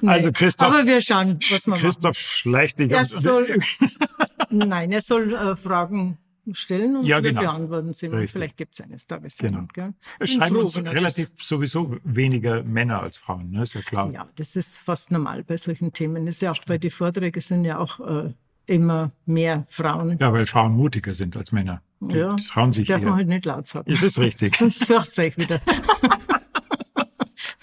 Nee. 0.01 0.09
Also 0.09 0.31
Christoph. 0.31 0.67
Aber 0.67 0.85
wir 0.85 1.01
schauen, 1.01 1.39
was 1.49 1.67
wir 1.67 1.73
Christoph 1.75 2.03
machen. 2.03 2.13
schleicht 2.15 2.79
dich 2.79 2.91
er 2.91 3.03
soll, 3.03 3.59
Nein, 4.49 4.91
er 4.91 5.01
soll 5.01 5.33
äh, 5.33 5.55
Fragen 5.55 6.17
stellen 6.51 6.97
und 6.97 7.05
ja, 7.05 7.19
genau. 7.19 7.41
wir 7.41 7.47
beantworten 7.47 7.93
sie. 7.93 8.07
Richtig. 8.07 8.31
Vielleicht 8.31 8.57
gibt 8.57 8.73
es 8.73 8.81
eines 8.81 9.07
Tages. 9.07 9.37
Genau. 9.37 9.63
Gell? 9.73 9.93
Es 10.19 10.33
schreiben 10.33 10.57
uns 10.57 10.77
relativ 10.77 11.29
sowieso 11.37 11.97
weniger 12.03 12.63
Männer 12.63 13.01
als 13.01 13.17
Frauen, 13.17 13.51
ne? 13.51 13.63
ist 13.63 13.73
ja 13.73 13.81
klar. 13.81 14.11
Ja, 14.11 14.27
das 14.35 14.55
ist 14.55 14.77
fast 14.77 15.11
normal 15.11 15.43
bei 15.43 15.57
solchen 15.57 15.91
Themen. 15.91 16.25
Das 16.25 16.35
ist 16.35 16.41
ja 16.41 16.51
auch 16.51 16.63
bei 16.65 16.77
den 16.77 16.91
Vorträgen 16.91 17.41
sind 17.41 17.65
ja 17.65 17.79
auch 17.79 17.99
äh, 17.99 18.33
immer 18.67 19.11
mehr 19.25 19.65
Frauen. 19.69 20.17
Ja, 20.19 20.31
weil 20.33 20.45
Frauen 20.45 20.73
mutiger 20.73 21.15
sind 21.15 21.35
als 21.35 21.51
Männer. 21.51 21.81
Die 21.99 22.17
ja, 22.17 22.35
trauen 22.35 22.73
sich 22.73 22.87
das 22.87 22.95
darf 22.95 23.01
eher. 23.01 23.09
man 23.09 23.17
halt 23.17 23.27
nicht 23.27 23.45
laut 23.45 23.67
sagen. 23.67 23.89
Ist 23.89 24.03
es 24.03 24.19
richtig? 24.19 24.55
Sonst 24.57 24.85
fürcht 24.85 25.17
euch 25.17 25.37
wieder. 25.37 25.61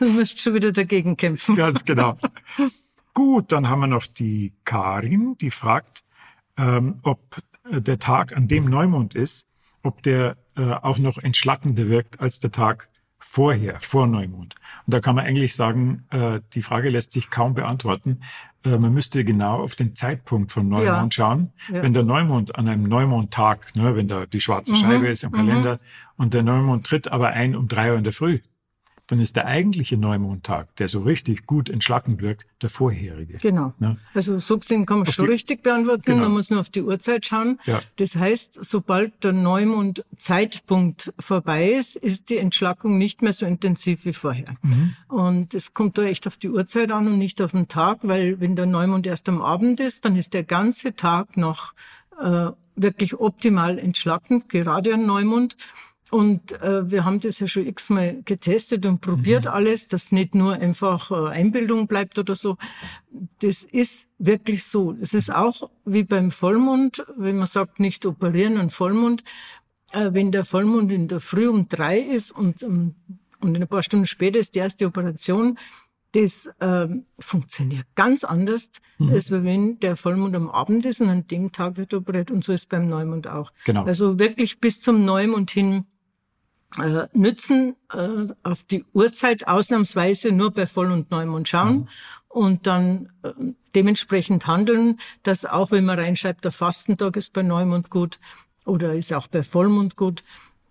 Du 0.03 0.09
musst 0.09 0.41
schon 0.41 0.55
wieder 0.55 0.73
dagegen 0.73 1.17
kämpfen. 1.17 1.55
Ganz 1.55 1.85
genau. 1.85 2.19
Gut, 3.15 3.53
dann 3.53 3.69
haben 3.69 3.81
wir 3.81 3.87
noch 3.87 4.07
die 4.07 4.53
Karin, 4.65 5.37
die 5.41 5.53
fragt, 5.53 6.03
ähm, 6.57 6.99
ob 7.05 7.41
äh, 7.71 7.81
der 7.81 8.01
Tag, 8.01 8.37
an 8.37 8.49
dem 8.49 8.65
Neumond 8.65 9.15
ist, 9.15 9.49
ob 9.85 10.03
der 10.03 10.39
äh, 10.57 10.73
auch 10.73 10.99
noch 10.99 11.19
entschlackender 11.19 11.89
wirkt 11.89 12.19
als 12.19 12.41
der 12.41 12.51
Tag 12.51 12.89
vorher, 13.21 13.79
vor 13.79 14.09
Neumond. 14.09 14.57
Und 14.87 14.95
da 14.95 14.99
kann 14.99 15.15
man 15.15 15.25
eigentlich 15.25 15.55
sagen, 15.55 16.05
äh, 16.11 16.41
die 16.53 16.63
Frage 16.63 16.91
lässt 16.91 17.13
sich 17.13 17.31
kaum 17.31 17.55
beantworten. 17.55 18.23
Äh, 18.65 18.79
man 18.79 18.93
müsste 18.93 19.25
genau 19.25 19.63
auf 19.63 19.77
den 19.77 19.95
Zeitpunkt 19.95 20.51
von 20.51 20.69
Neumond 20.69 21.15
ja. 21.15 21.25
schauen. 21.25 21.53
Ja. 21.73 21.83
Wenn 21.85 21.95
der 21.95 22.03
Neumond 22.03 22.57
an 22.57 22.67
einem 22.67 22.89
Neumondtag, 22.89 23.77
ne, 23.77 23.95
wenn 23.95 24.09
da 24.09 24.27
die 24.27 24.41
schwarze 24.41 24.73
mhm. 24.73 24.77
Scheibe 24.79 25.07
ist 25.07 25.23
im 25.23 25.31
mhm. 25.31 25.37
Kalender, 25.37 25.79
und 26.17 26.35
der 26.35 26.43
Neumond 26.43 26.87
tritt 26.87 27.07
aber 27.07 27.29
ein 27.29 27.55
um 27.55 27.69
drei 27.69 27.93
Uhr 27.93 27.99
in 27.99 28.05
der 28.05 28.13
Früh, 28.13 28.41
dann 29.09 29.21
ist 29.21 29.37
der 29.37 29.47
eigentliche 29.47 29.97
Neumondtag, 29.97 30.75
der 30.77 30.89
so 30.89 31.01
richtig 31.01 31.47
gut 31.47 31.69
entschlackend 31.69 32.23
wirkt, 32.23 32.47
der 32.63 32.71
vorherige. 32.71 33.37
Genau. 33.39 33.75
Ja? 33.81 33.97
Also 34.15 34.39
so 34.39 34.59
gesehen 34.59 34.87
kann 34.87 35.01
man 35.01 35.09
auf 35.09 35.15
schon 35.15 35.27
die, 35.27 35.33
richtig 35.33 35.63
beantworten. 35.63 36.03
Genau. 36.05 36.23
Man 36.23 36.33
muss 36.33 36.51
nur 36.51 36.61
auf 36.61 36.71
die 36.71 36.83
Uhrzeit 36.83 37.27
schauen. 37.27 37.59
Ja. 37.67 37.83
Das 37.97 38.17
heißt, 38.17 38.65
sobald 38.65 39.25
der 39.25 39.33
Neumond-Zeitpunkt 39.33 41.13
vorbei 41.19 41.73
ist, 41.73 41.97
ist 41.97 42.31
die 42.31 42.39
Entschlackung 42.39 42.97
nicht 42.97 43.23
mehr 43.23 43.33
so 43.33 43.45
intensiv 43.45 44.05
wie 44.05 44.13
vorher. 44.13 44.55
Mhm. 44.63 44.95
Und 45.09 45.55
es 45.55 45.75
kommt 45.75 45.99
da 45.99 46.05
echt 46.05 46.27
auf 46.27 46.37
die 46.37 46.49
Uhrzeit 46.49 46.91
an 46.93 47.07
und 47.09 47.19
nicht 47.19 47.43
auf 47.43 47.51
den 47.51 47.69
Tag, 47.69 47.99
weil 48.03 48.41
wenn 48.41 48.57
der 48.57 48.67
Neumond 48.67 49.07
erst 49.07 49.29
am 49.29 49.43
Abend 49.43 49.81
ist, 49.81 50.05
dann 50.05 50.17
ist 50.17 50.33
der 50.33 50.45
ganze 50.45 50.95
Tag 50.95 51.37
noch 51.37 51.75
äh, 52.21 52.51
wirklich 52.77 53.19
optimal 53.19 53.79
entschlackend, 53.79 54.49
gerade 54.49 54.95
an 54.95 55.07
Neumond. 55.07 55.57
Und 56.13 56.61
äh, 56.61 56.91
wir 56.91 57.07
haben 57.07 57.21
das 57.21 57.41
ja 57.41 57.47
schon 57.47 57.67
x-mal 57.67 58.21
getestet 58.27 58.85
und 58.85 59.01
probiert 59.01 59.47
mhm. 59.47 59.51
alles, 59.51 59.89
dass 59.89 60.13
nicht 60.13 60.35
nur 60.35 60.53
einfach 60.53 61.11
äh, 61.11 61.31
Einbildung 61.31 61.87
bleibt 61.87 62.19
oder 62.19 62.35
so. 62.35 62.59
Das 63.41 63.65
ist 63.65 64.09
wirklich 64.19 64.65
so. 64.65 64.95
Es 65.01 65.15
ist 65.15 65.33
auch 65.33 65.71
wie 65.87 66.03
beim 66.03 66.31
Vollmond, 66.31 67.03
wenn 67.17 67.39
man 67.39 67.47
sagt, 67.47 67.81
nicht 67.81 68.05
operieren 68.05 68.59
an 68.59 68.69
Vollmond. 68.69 69.25
Äh, 69.93 70.11
wenn 70.13 70.33
der 70.33 70.45
Vollmond 70.45 70.93
in 70.93 71.09
der 71.09 71.21
Früh 71.21 71.49
um 71.49 71.67
drei 71.67 72.01
ist 72.01 72.31
und, 72.31 72.63
um, 72.63 72.95
und 73.41 73.57
ein 73.57 73.67
paar 73.67 73.83
Stunden 73.83 74.05
später 74.05 74.39
ist 74.39 74.55
die 74.55 74.59
erste 74.59 74.85
Operation, 74.85 75.59
das 76.13 76.45
äh, 76.61 76.89
funktioniert 77.21 77.87
ganz 77.95 78.23
anders, 78.23 78.71
mhm. 78.99 79.09
als 79.09 79.31
wenn 79.31 79.81
der 79.81 79.97
Vollmond 79.97 80.37
am 80.37 80.51
Abend 80.51 80.85
ist 80.85 81.01
und 81.01 81.09
an 81.09 81.27
dem 81.27 81.53
Tag 81.53 81.79
wird 81.79 81.95
operiert. 81.95 82.31
Und 82.31 82.45
so 82.45 82.53
ist 82.53 82.69
beim 82.69 82.87
Neumond 82.87 83.29
auch. 83.29 83.51
Genau. 83.65 83.85
Also 83.85 84.19
wirklich 84.19 84.61
bis 84.61 84.83
zum 84.83 85.07
Neumond 85.07 85.51
hin 85.51 85.87
äh, 86.79 87.07
nützen, 87.13 87.77
äh, 87.93 88.27
auf 88.43 88.65
die 88.65 88.85
Uhrzeit 88.93 89.47
ausnahmsweise 89.47 90.33
nur 90.33 90.53
bei 90.53 90.67
Voll- 90.67 90.93
und 90.93 91.11
Neumond 91.11 91.49
schauen 91.49 91.77
mhm. 91.77 91.89
und 92.29 92.67
dann 92.67 93.13
äh, 93.23 93.31
dementsprechend 93.75 94.47
handeln, 94.47 94.99
dass 95.23 95.45
auch 95.45 95.71
wenn 95.71 95.85
man 95.85 95.99
reinschreibt, 95.99 96.45
der 96.45 96.53
Fastentag 96.53 97.17
ist 97.17 97.33
bei 97.33 97.43
Neumond 97.43 97.91
gut 97.91 98.19
oder 98.65 98.95
ist 98.95 99.13
auch 99.13 99.27
bei 99.27 99.43
Vollmond 99.43 99.97
gut, 99.97 100.23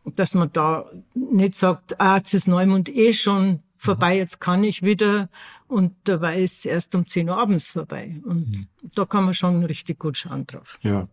dass 0.06 0.34
man 0.34 0.52
da 0.52 0.90
nicht 1.14 1.56
sagt, 1.56 2.00
ah, 2.00 2.18
jetzt 2.18 2.34
ist 2.34 2.48
Neumond 2.48 2.90
eh 2.90 3.14
schon 3.14 3.62
vorbei, 3.78 4.18
jetzt 4.18 4.40
kann 4.40 4.64
ich 4.64 4.82
wieder 4.82 5.30
und 5.68 5.94
dabei 6.04 6.42
ist 6.42 6.60
es 6.60 6.66
erst 6.66 6.96
um 6.96 7.06
10 7.06 7.30
Uhr 7.30 7.38
abends 7.38 7.68
vorbei. 7.68 8.22
Und 8.24 8.50
mhm. 8.50 8.68
da 8.96 9.06
kann 9.06 9.26
man 9.26 9.34
schon 9.34 9.64
richtig 9.64 10.00
gut 10.00 10.18
schauen 10.18 10.46
drauf. 10.48 10.80
Ja. 10.82 11.08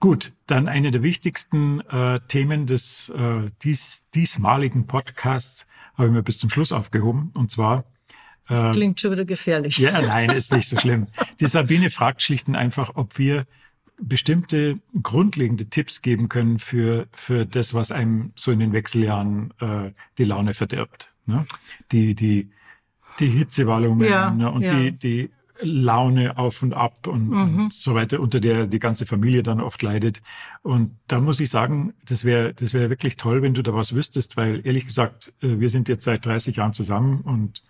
Gut, 0.00 0.32
dann 0.46 0.68
eine 0.68 0.92
der 0.92 1.02
wichtigsten 1.02 1.80
äh, 1.80 2.20
Themen 2.28 2.66
des 2.66 3.08
äh, 3.08 3.50
dies, 3.62 4.06
diesmaligen 4.14 4.86
Podcasts 4.86 5.66
habe 5.94 6.08
ich 6.08 6.14
mir 6.14 6.22
bis 6.22 6.38
zum 6.38 6.50
Schluss 6.50 6.70
aufgehoben. 6.70 7.32
Und 7.34 7.50
zwar. 7.50 7.80
Äh, 8.48 8.54
das 8.54 8.72
klingt 8.74 9.00
schon 9.00 9.10
wieder 9.10 9.24
gefährlich. 9.24 9.78
Ja, 9.78 10.00
nein, 10.00 10.30
ist 10.30 10.52
nicht 10.52 10.68
so 10.68 10.78
schlimm. 10.78 11.08
Die 11.40 11.46
Sabine 11.46 11.90
fragt 11.90 12.22
schlicht 12.22 12.46
und 12.46 12.54
einfach, 12.54 12.92
ob 12.94 13.18
wir 13.18 13.46
bestimmte 14.00 14.78
grundlegende 15.02 15.66
Tipps 15.66 16.02
geben 16.02 16.28
können 16.28 16.60
für, 16.60 17.08
für 17.12 17.44
das, 17.44 17.74
was 17.74 17.90
einem 17.90 18.32
so 18.36 18.52
in 18.52 18.60
den 18.60 18.72
Wechseljahren 18.72 19.52
äh, 19.60 19.90
die 20.18 20.24
Laune 20.24 20.54
verdirbt. 20.54 21.12
Ne? 21.26 21.44
Die, 21.90 22.14
die, 22.14 22.50
die 23.18 23.26
Hitzewallungen 23.28 24.08
ja, 24.08 24.30
ne? 24.30 24.50
und 24.50 24.62
ja. 24.62 24.74
die, 24.74 24.92
die 24.92 25.30
Laune 25.60 26.38
auf 26.38 26.62
und 26.62 26.74
ab 26.74 27.06
und, 27.06 27.28
mhm. 27.28 27.58
und, 27.64 27.72
so 27.72 27.94
weiter, 27.94 28.20
unter 28.20 28.40
der 28.40 28.66
die 28.66 28.78
ganze 28.78 29.06
Familie 29.06 29.42
dann 29.42 29.60
oft 29.60 29.82
leidet. 29.82 30.22
Und 30.62 30.96
da 31.06 31.20
muss 31.20 31.40
ich 31.40 31.50
sagen, 31.50 31.94
das 32.04 32.24
wäre 32.24 32.54
das 32.54 32.74
wäre 32.74 32.90
wirklich 32.90 33.16
toll, 33.16 33.42
wenn 33.42 33.54
du 33.54 33.62
da 33.62 33.74
was 33.74 33.94
wüsstest, 33.94 34.36
weil 34.36 34.66
ehrlich 34.66 34.86
gesagt, 34.86 35.32
äh, 35.42 35.58
wir 35.58 35.70
sind 35.70 35.88
jetzt 35.88 36.04
seit 36.04 36.24
30 36.24 36.56
Jahren 36.56 36.72
zusammen 36.72 37.20
und 37.22 37.62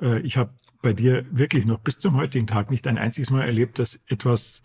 äh, 0.00 0.20
ich 0.20 0.36
habe 0.36 0.50
bei 0.82 0.92
dir 0.92 1.24
wirklich 1.30 1.64
noch 1.64 1.80
bis 1.80 1.98
zum 1.98 2.14
heutigen 2.16 2.46
Tag 2.46 2.70
nicht 2.70 2.86
ein 2.86 2.98
einziges 2.98 3.30
Mal 3.30 3.42
erlebt, 3.42 3.78
dass 3.78 4.00
etwas 4.06 4.62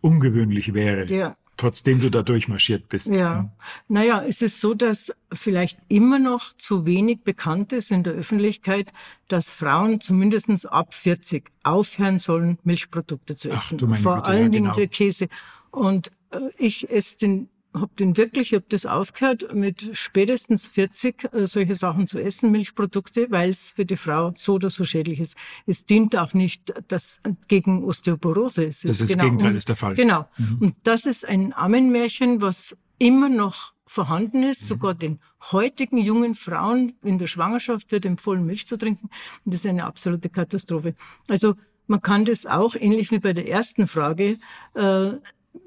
ungewöhnlich 0.00 0.74
wäre. 0.74 1.06
Ja 1.06 1.36
trotzdem 1.56 2.00
du 2.00 2.10
da 2.10 2.22
durchmarschiert 2.22 2.88
bist. 2.88 3.08
Ja. 3.08 3.50
Naja, 3.88 4.22
es 4.26 4.42
ist 4.42 4.60
so, 4.60 4.74
dass 4.74 5.12
vielleicht 5.32 5.78
immer 5.88 6.18
noch 6.18 6.52
zu 6.56 6.86
wenig 6.86 7.22
bekannt 7.22 7.72
ist 7.72 7.90
in 7.90 8.04
der 8.04 8.14
Öffentlichkeit, 8.14 8.92
dass 9.28 9.50
Frauen 9.50 10.00
zumindest 10.00 10.70
ab 10.70 10.94
40 10.94 11.50
aufhören 11.62 12.18
sollen, 12.18 12.58
Milchprodukte 12.64 13.36
zu 13.36 13.50
essen. 13.50 13.78
Ach, 13.82 13.98
Vor 13.98 14.16
Güte, 14.16 14.28
allen 14.28 14.42
ja, 14.44 14.48
Dingen 14.48 14.64
genau. 14.64 14.74
der 14.74 14.88
Käse. 14.88 15.28
Und 15.70 16.12
äh, 16.30 16.40
ich 16.58 16.90
esse 16.90 17.18
den 17.18 17.48
habe 17.80 17.92
den 17.98 18.16
wirklich, 18.16 18.52
ich 18.52 18.56
habe 18.56 18.66
das 18.68 18.86
aufgehört, 18.86 19.54
mit 19.54 19.90
spätestens 19.92 20.66
40 20.66 21.32
äh, 21.32 21.46
solche 21.46 21.74
Sachen 21.74 22.06
zu 22.06 22.18
essen, 22.18 22.50
Milchprodukte, 22.50 23.30
weil 23.30 23.50
es 23.50 23.70
für 23.70 23.84
die 23.84 23.96
Frau 23.96 24.32
so 24.36 24.54
oder 24.54 24.70
so 24.70 24.84
schädlich 24.84 25.20
ist. 25.20 25.36
Es 25.66 25.84
dient 25.84 26.16
auch 26.16 26.34
nicht 26.34 26.74
das 26.88 27.20
gegen 27.48 27.84
Osteoporose. 27.84 28.64
Es 28.64 28.82
das 28.82 29.00
ist 29.00 29.12
genau, 29.12 29.24
Gegenteil 29.24 29.50
und, 29.50 29.56
ist 29.56 29.68
der 29.68 29.76
Fall. 29.76 29.94
Genau. 29.94 30.26
Mhm. 30.36 30.58
Und 30.60 30.76
das 30.82 31.06
ist 31.06 31.26
ein 31.26 31.52
Ammenmärchen, 31.52 32.40
was 32.40 32.76
immer 32.98 33.28
noch 33.28 33.72
vorhanden 33.86 34.42
ist, 34.42 34.62
mhm. 34.62 34.66
sogar 34.66 34.94
den 34.94 35.20
heutigen 35.52 35.98
jungen 35.98 36.34
Frauen 36.34 36.94
in 37.02 37.18
der 37.18 37.28
Schwangerschaft 37.28 37.92
wird 37.92 38.04
empfohlen, 38.04 38.44
Milch 38.44 38.66
zu 38.66 38.76
trinken. 38.76 39.08
Und 39.44 39.54
das 39.54 39.60
ist 39.60 39.66
eine 39.66 39.84
absolute 39.84 40.28
Katastrophe. 40.28 40.94
Also 41.28 41.54
man 41.86 42.02
kann 42.02 42.24
das 42.24 42.46
auch, 42.46 42.74
ähnlich 42.74 43.10
wie 43.10 43.18
bei 43.18 43.32
der 43.32 43.48
ersten 43.48 43.86
Frage, 43.86 44.38
äh, 44.74 45.12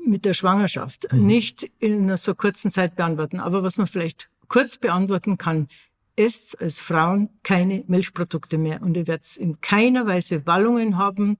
mit 0.05 0.25
der 0.25 0.33
Schwangerschaft 0.33 1.11
mhm. 1.11 1.25
nicht 1.25 1.69
in 1.79 2.03
einer 2.03 2.17
so 2.17 2.35
kurzen 2.35 2.71
Zeit 2.71 2.95
beantworten. 2.95 3.39
Aber 3.39 3.63
was 3.63 3.77
man 3.77 3.87
vielleicht 3.87 4.29
kurz 4.47 4.77
beantworten 4.77 5.37
kann, 5.37 5.67
esst 6.15 6.59
als 6.61 6.79
Frauen 6.79 7.29
keine 7.43 7.83
Milchprodukte 7.87 8.57
mehr 8.57 8.81
und 8.81 8.97
ihr 8.97 9.07
werdet 9.07 9.37
in 9.37 9.61
keiner 9.61 10.05
Weise 10.05 10.45
Wallungen 10.45 10.97
haben, 10.97 11.37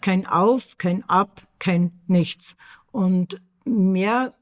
kein 0.00 0.26
Auf, 0.26 0.78
kein 0.78 1.04
Ab, 1.08 1.46
kein 1.58 1.92
Nichts. 2.06 2.56
Und 2.92 3.42
mehr 3.66 4.32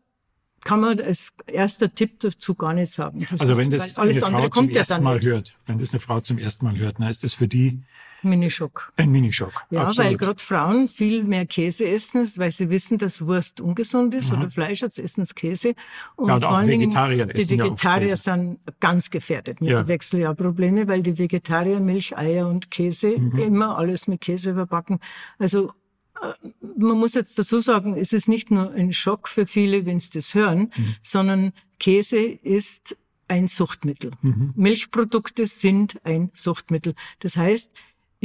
kann 0.65 0.81
man 0.81 1.01
als 1.01 1.35
erster 1.47 1.95
Tipp 1.95 2.21
dazu 2.21 2.55
gar 2.55 2.73
nicht 2.73 2.93
sagen. 2.93 3.27
Das 3.29 3.41
also 3.41 3.57
wenn 3.57 3.71
das 3.71 3.99
alles 3.99 4.23
eine 4.23 4.39
Frau 4.39 4.49
zum 4.49 4.71
ersten 4.71 5.03
Mal 5.03 5.17
nicht. 5.17 5.27
hört, 5.27 5.59
wenn 5.67 5.79
das 5.79 5.93
eine 5.93 6.01
Frau 6.01 6.21
zum 6.21 6.39
ersten 6.39 6.65
Mal 6.65 6.79
hört, 6.79 7.01
dann 7.01 7.11
ist 7.11 7.25
das 7.25 7.35
für 7.35 7.49
die 7.49 7.83
Minischock. 8.25 8.93
Ein 8.97 9.11
Minischock. 9.11 9.53
Ja, 9.71 9.87
absolut. 9.87 10.11
weil 10.11 10.17
gerade 10.17 10.43
Frauen 10.43 10.89
viel 10.89 11.25
mehr 11.25 11.47
Käse 11.47 11.89
essen, 11.89 12.23
weil 12.37 12.51
sie 12.51 12.71
wissen, 12.71 12.99
dass 12.99 13.27
Wurst 13.27 13.61
ungesund 13.61 14.15
ist 14.15 14.33
mhm. 14.33 14.39
oder 14.39 14.51
Fleisch, 14.51 14.83
als 14.83 14.99
essen 14.99 15.25
sie 15.25 15.35
Käse. 15.35 15.75
Und 16.17 16.29
ja, 16.29 16.35
und 16.35 16.45
vor 16.45 16.57
allen 16.57 16.69
Dingen 16.69 16.91
die 16.91 17.51
Vegetarier 17.51 18.09
ja 18.09 18.17
sind 18.17 18.59
ganz 18.81 19.11
gefährdet 19.11 19.61
mit 19.61 19.71
ja. 19.71 19.87
Wechseljahrprobleme, 19.87 20.89
weil 20.89 21.03
die 21.03 21.19
Vegetarier 21.19 21.81
Milch, 21.81 22.17
Eier 22.17 22.49
und 22.49 22.71
Käse 22.71 23.19
mhm. 23.19 23.39
immer 23.39 23.79
alles 23.79 24.09
mit 24.09 24.21
Käse 24.21 24.51
überbacken. 24.51 25.01
Also 25.39 25.73
äh, 26.21 26.49
man 26.77 26.99
muss 26.99 27.15
jetzt 27.15 27.39
dazu 27.39 27.61
sagen, 27.61 27.97
es 27.97 28.13
ist 28.13 28.29
nicht 28.29 28.51
nur 28.51 28.73
ein 28.73 28.93
Schock 28.93 29.29
für 29.29 29.47
viele, 29.47 29.87
wenn 29.87 30.01
sie 30.01 30.11
das 30.13 30.35
hören, 30.35 30.73
mhm. 30.77 30.95
sondern 31.03 31.53
Käse 31.79 32.19
ist 32.19 32.97
ein 33.29 33.49
Suchtmittel. 33.49 34.13
Mhm. 34.23 34.53
Milchprodukte 34.55 35.47
sind 35.47 36.01
ein 36.05 36.31
Suchtmittel. 36.35 36.95
Das 37.21 37.37
heißt, 37.37 37.73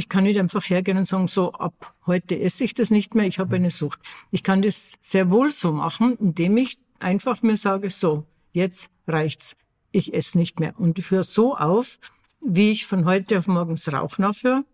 ich 0.00 0.08
kann 0.08 0.24
nicht 0.24 0.40
einfach 0.40 0.64
hergehen 0.64 0.96
und 0.96 1.04
sagen, 1.04 1.28
so 1.28 1.52
ab 1.52 1.94
heute 2.06 2.40
esse 2.40 2.64
ich 2.64 2.72
das 2.72 2.90
nicht 2.90 3.14
mehr, 3.14 3.26
ich 3.26 3.38
habe 3.38 3.56
eine 3.56 3.68
Sucht. 3.68 4.00
Ich 4.30 4.42
kann 4.42 4.62
das 4.62 4.94
sehr 5.02 5.30
wohl 5.30 5.50
so 5.50 5.72
machen, 5.72 6.16
indem 6.16 6.56
ich 6.56 6.78
einfach 7.00 7.42
mir 7.42 7.58
sage, 7.58 7.90
so, 7.90 8.24
jetzt 8.52 8.90
reicht's, 9.06 9.58
ich 9.92 10.14
esse 10.14 10.38
nicht 10.38 10.58
mehr. 10.58 10.72
Und 10.80 10.98
ich 10.98 11.10
höre 11.10 11.22
so 11.22 11.54
auf, 11.54 11.98
wie 12.40 12.70
ich 12.70 12.86
von 12.86 13.04
heute 13.04 13.36
auf 13.36 13.46
morgens 13.46 13.92
Rauchen 13.92 14.24
aufhöre, 14.24 14.64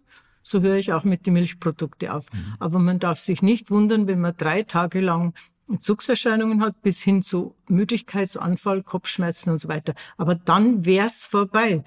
so 0.43 0.61
höre 0.61 0.77
ich 0.77 0.93
auch 0.93 1.03
mit 1.03 1.27
den 1.27 1.33
Milchprodukten 1.33 2.09
auf. 2.09 2.33
Mhm. 2.33 2.55
Aber 2.61 2.79
man 2.79 3.01
darf 3.01 3.19
sich 3.19 3.43
nicht 3.43 3.69
wundern, 3.73 4.07
wenn 4.07 4.21
man 4.21 4.37
drei 4.37 4.63
Tage 4.63 5.01
lang 5.01 5.35
Entzugserscheinungen 5.69 6.63
hat, 6.63 6.81
bis 6.83 7.03
hin 7.03 7.23
zu 7.23 7.55
Müdigkeitsanfall, 7.69 8.83
Kopfschmerzen 8.83 9.51
und 9.51 9.59
so 9.59 9.69
weiter. 9.69 9.95
Aber 10.17 10.35
dann 10.35 10.85
wär's 10.85 11.25
vorbei. 11.25 11.83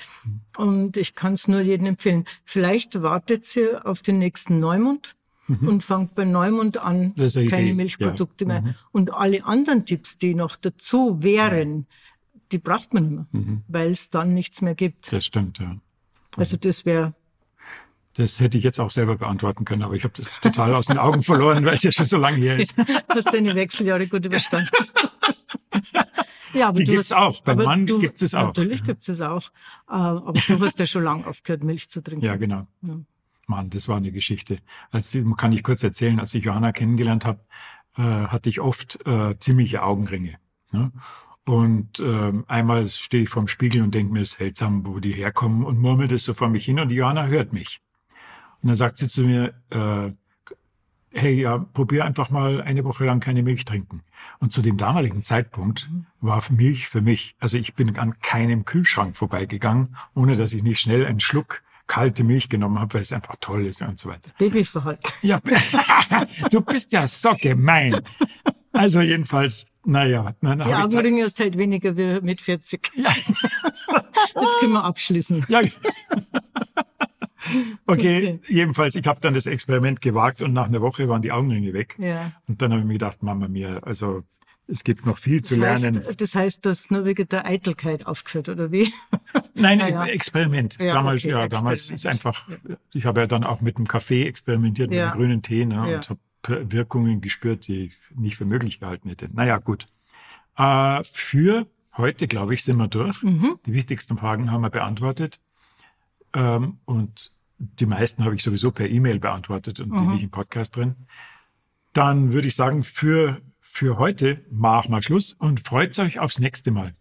Und 0.57 0.97
ich 0.97 1.15
kann 1.15 1.33
es 1.33 1.47
nur 1.47 1.61
jedem 1.61 1.85
empfehlen. 1.87 2.25
Vielleicht 2.43 3.01
wartet 3.01 3.55
ihr 3.55 3.85
auf 3.85 4.01
den 4.01 4.19
nächsten 4.19 4.59
Neumond 4.59 5.15
mhm. 5.47 5.67
und 5.67 5.83
fangt 5.83 6.15
bei 6.15 6.25
Neumond 6.25 6.77
an, 6.77 7.15
keine 7.15 7.27
Idee. 7.43 7.73
Milchprodukte 7.73 8.45
ja. 8.45 8.47
mehr. 8.47 8.61
Mhm. 8.61 8.75
Und 8.91 9.13
alle 9.13 9.45
anderen 9.45 9.85
Tipps, 9.85 10.17
die 10.17 10.35
noch 10.35 10.55
dazu 10.55 11.23
wären, 11.23 11.87
die 12.51 12.57
braucht 12.57 12.93
man 12.93 13.05
immer, 13.05 13.27
mhm. 13.31 13.63
weil 13.67 13.91
es 13.91 14.09
dann 14.09 14.33
nichts 14.33 14.61
mehr 14.61 14.75
gibt. 14.75 15.11
Das 15.13 15.25
stimmt, 15.25 15.59
ja. 15.59 15.77
Also 16.35 16.57
das 16.57 16.85
wäre 16.85 17.13
das 18.19 18.39
hätte 18.41 18.57
ich 18.57 18.63
jetzt 18.63 18.79
auch 18.79 18.91
selber 18.91 19.15
beantworten 19.15 19.63
können, 19.63 19.81
aber 19.81 19.93
ich 19.93 20.03
habe 20.03 20.13
das 20.15 20.39
total 20.41 20.75
aus 20.75 20.87
den 20.87 20.97
Augen 20.97 21.23
verloren, 21.23 21.65
weil 21.65 21.75
es 21.75 21.83
ja 21.83 21.91
schon 21.91 22.05
so 22.05 22.17
lange 22.17 22.37
her 22.37 22.59
ist. 22.59 22.75
Hast 23.07 23.33
deine 23.33 23.55
Wechseljahre 23.55 24.07
gut 24.07 24.25
überstanden. 24.25 24.69
ja, 26.53 26.67
aber 26.67 26.79
Die 26.79 26.83
gibt 26.83 26.99
es 26.99 27.13
auch. 27.13 27.41
Beim 27.41 27.59
Mann 27.59 27.85
gibt 27.85 28.21
es 28.21 28.35
auch. 28.35 28.47
Natürlich 28.47 28.83
gibt 28.83 29.07
es 29.07 29.21
auch. 29.21 29.43
Äh, 29.87 29.93
aber 29.93 30.33
du 30.33 30.59
hast 30.59 30.79
ja 30.79 30.85
schon 30.85 31.03
lange 31.03 31.25
aufgehört, 31.25 31.63
Milch 31.63 31.89
zu 31.89 32.01
trinken. 32.01 32.25
Ja, 32.25 32.35
genau. 32.35 32.67
Ja. 32.81 32.99
Mann, 33.47 33.69
das 33.69 33.87
war 33.87 33.97
eine 33.97 34.11
Geschichte. 34.11 34.59
Also, 34.91 35.23
kann 35.35 35.53
ich 35.53 35.63
kurz 35.63 35.81
erzählen, 35.81 36.19
als 36.19 36.33
ich 36.33 36.43
Johanna 36.43 36.73
kennengelernt 36.73 37.25
habe, 37.25 37.39
äh, 37.97 38.01
hatte 38.01 38.49
ich 38.49 38.59
oft 38.59 38.99
äh, 39.07 39.37
ziemliche 39.39 39.81
Augenringe. 39.81 40.35
Ne? 40.71 40.91
Und 41.45 41.99
ähm, 41.99 42.43
einmal 42.47 42.87
stehe 42.89 43.23
ich 43.23 43.29
vorm 43.29 43.47
Spiegel 43.47 43.81
und 43.81 43.95
denke 43.95 44.11
mir, 44.11 44.21
es 44.21 44.31
ist 44.31 44.37
seltsam, 44.39 44.85
wo 44.85 44.99
die 44.99 45.13
herkommen 45.13 45.65
und 45.65 45.79
murmel 45.79 46.07
das 46.07 46.25
so 46.25 46.33
vor 46.33 46.49
mich 46.49 46.65
hin 46.65 46.79
und 46.79 46.89
die 46.89 46.95
Johanna 46.95 47.27
hört 47.27 47.53
mich. 47.53 47.81
Und 48.61 48.69
dann 48.69 48.75
sagt 48.75 48.97
sie 48.99 49.07
zu 49.07 49.21
mir, 49.21 49.53
äh, 49.69 50.11
hey, 51.11 51.41
ja, 51.41 51.57
probier 51.57 52.05
einfach 52.05 52.29
mal 52.29 52.61
eine 52.61 52.83
Woche 52.83 53.05
lang 53.05 53.19
keine 53.19 53.43
Milch 53.43 53.65
trinken. 53.65 54.03
Und 54.39 54.51
zu 54.51 54.61
dem 54.61 54.77
damaligen 54.77 55.23
Zeitpunkt 55.23 55.89
war 56.21 56.43
Milch 56.49 56.87
für 56.87 57.01
mich, 57.01 57.35
also 57.39 57.57
ich 57.57 57.73
bin 57.73 57.97
an 57.97 58.19
keinem 58.19 58.65
Kühlschrank 58.65 59.17
vorbeigegangen, 59.17 59.95
ohne 60.13 60.35
dass 60.35 60.53
ich 60.53 60.63
nicht 60.63 60.79
schnell 60.79 61.05
einen 61.05 61.19
Schluck 61.19 61.63
kalte 61.87 62.23
Milch 62.23 62.49
genommen 62.49 62.79
habe, 62.79 62.95
weil 62.95 63.01
es 63.01 63.11
einfach 63.11 63.35
toll 63.41 63.65
ist 63.65 63.81
und 63.81 63.97
so 63.97 64.09
weiter. 64.09 64.29
Babyverhalten. 64.37 65.11
Ja, 65.23 65.41
du 66.51 66.61
bist 66.61 66.93
ja 66.93 67.07
so 67.07 67.33
gemein. 67.33 68.01
Also 68.71 69.01
jedenfalls, 69.01 69.65
naja. 69.83 70.35
Die 70.41 70.73
Augenringe 70.73 71.23
ist 71.23 71.39
halt 71.39 71.57
weniger 71.57 71.97
wie 71.97 72.21
mit 72.21 72.41
40. 72.41 72.91
Ja. 72.95 73.09
Jetzt 74.41 74.59
können 74.59 74.73
wir 74.73 74.83
abschließen. 74.83 75.47
Ja. 75.49 75.61
Okay, 77.85 78.39
jedenfalls, 78.47 78.95
ich 78.95 79.07
habe 79.07 79.19
dann 79.21 79.33
das 79.33 79.45
Experiment 79.45 80.01
gewagt 80.01 80.41
und 80.41 80.53
nach 80.53 80.67
einer 80.67 80.81
Woche 80.81 81.09
waren 81.09 81.21
die 81.21 81.31
Augenringe 81.31 81.73
weg. 81.73 81.95
Ja. 81.97 82.31
Und 82.47 82.61
dann 82.61 82.71
habe 82.71 82.81
ich 82.81 82.87
mir 82.87 82.93
gedacht, 82.93 83.23
Mama 83.23 83.47
mir, 83.47 83.81
also 83.85 84.23
es 84.67 84.83
gibt 84.83 85.05
noch 85.05 85.17
viel 85.17 85.41
das 85.41 85.49
zu 85.49 85.61
heißt, 85.61 85.83
lernen. 85.83 86.05
Das 86.17 86.35
heißt, 86.35 86.65
dass 86.65 86.91
nur 86.91 87.05
wegen 87.05 87.27
der 87.27 87.45
Eitelkeit 87.45 88.05
aufgeführt, 88.05 88.49
oder 88.49 88.71
wie? 88.71 88.93
Nein, 89.55 89.79
ja. 89.89 90.05
Experiment. 90.05 90.77
Ja, 90.79 90.93
damals, 90.93 91.23
okay, 91.23 91.31
ja, 91.31 91.43
Experiment. 91.43 91.53
damals 91.53 91.89
ist 91.89 92.05
einfach, 92.05 92.47
ich 92.93 93.05
habe 93.05 93.21
ja 93.21 93.27
dann 93.27 93.43
auch 93.43 93.61
mit 93.61 93.77
dem 93.77 93.87
Kaffee 93.87 94.25
experimentiert, 94.25 94.89
mit 94.89 94.99
dem 94.99 95.11
grünen 95.11 95.41
Tee, 95.41 95.65
ne, 95.65 95.95
und 95.95 96.09
habe 96.09 96.71
Wirkungen 96.71 97.21
gespürt, 97.21 97.67
die 97.67 97.85
ich 97.85 97.95
nicht 98.15 98.37
für 98.37 98.45
möglich 98.45 98.79
gehalten 98.79 99.09
hätte. 99.09 99.29
Naja, 99.33 99.57
gut. 99.57 99.87
Äh, 100.55 101.03
für 101.03 101.67
heute, 101.97 102.27
glaube 102.27 102.53
ich, 102.53 102.63
sind 102.63 102.77
wir 102.77 102.87
durch. 102.87 103.23
Mhm. 103.23 103.59
Die 103.65 103.73
wichtigsten 103.73 104.17
Fragen 104.17 104.51
haben 104.51 104.61
wir 104.61 104.69
beantwortet. 104.69 105.41
Ähm, 106.33 106.79
und 106.85 107.33
die 107.59 107.85
meisten 107.85 108.23
habe 108.23 108.35
ich 108.35 108.43
sowieso 108.43 108.71
per 108.71 108.89
E-Mail 108.89 109.19
beantwortet 109.19 109.79
und 109.79 109.91
mhm. 109.91 109.97
die 109.97 110.05
nicht 110.07 110.23
im 110.23 110.31
Podcast 110.31 110.75
drin. 110.75 110.95
Dann 111.93 112.31
würde 112.31 112.47
ich 112.47 112.55
sagen, 112.55 112.83
für, 112.83 113.41
für 113.59 113.97
heute 113.97 114.45
machen 114.49 114.91
wir 114.91 115.01
Schluss 115.01 115.33
und 115.33 115.59
freut 115.59 115.97
euch 115.99 116.19
aufs 116.19 116.39
nächste 116.39 116.71
Mal, 116.71 116.95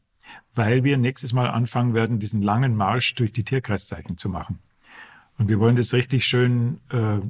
weil 0.54 0.82
wir 0.82 0.98
nächstes 0.98 1.32
Mal 1.32 1.48
anfangen 1.48 1.94
werden, 1.94 2.18
diesen 2.18 2.42
langen 2.42 2.74
Marsch 2.76 3.14
durch 3.14 3.32
die 3.32 3.44
Tierkreiszeichen 3.44 4.18
zu 4.18 4.28
machen. 4.28 4.58
Und 5.38 5.48
wir 5.48 5.60
wollen 5.60 5.76
das 5.76 5.92
richtig 5.92 6.26
schön 6.26 6.80
äh, 6.90 7.20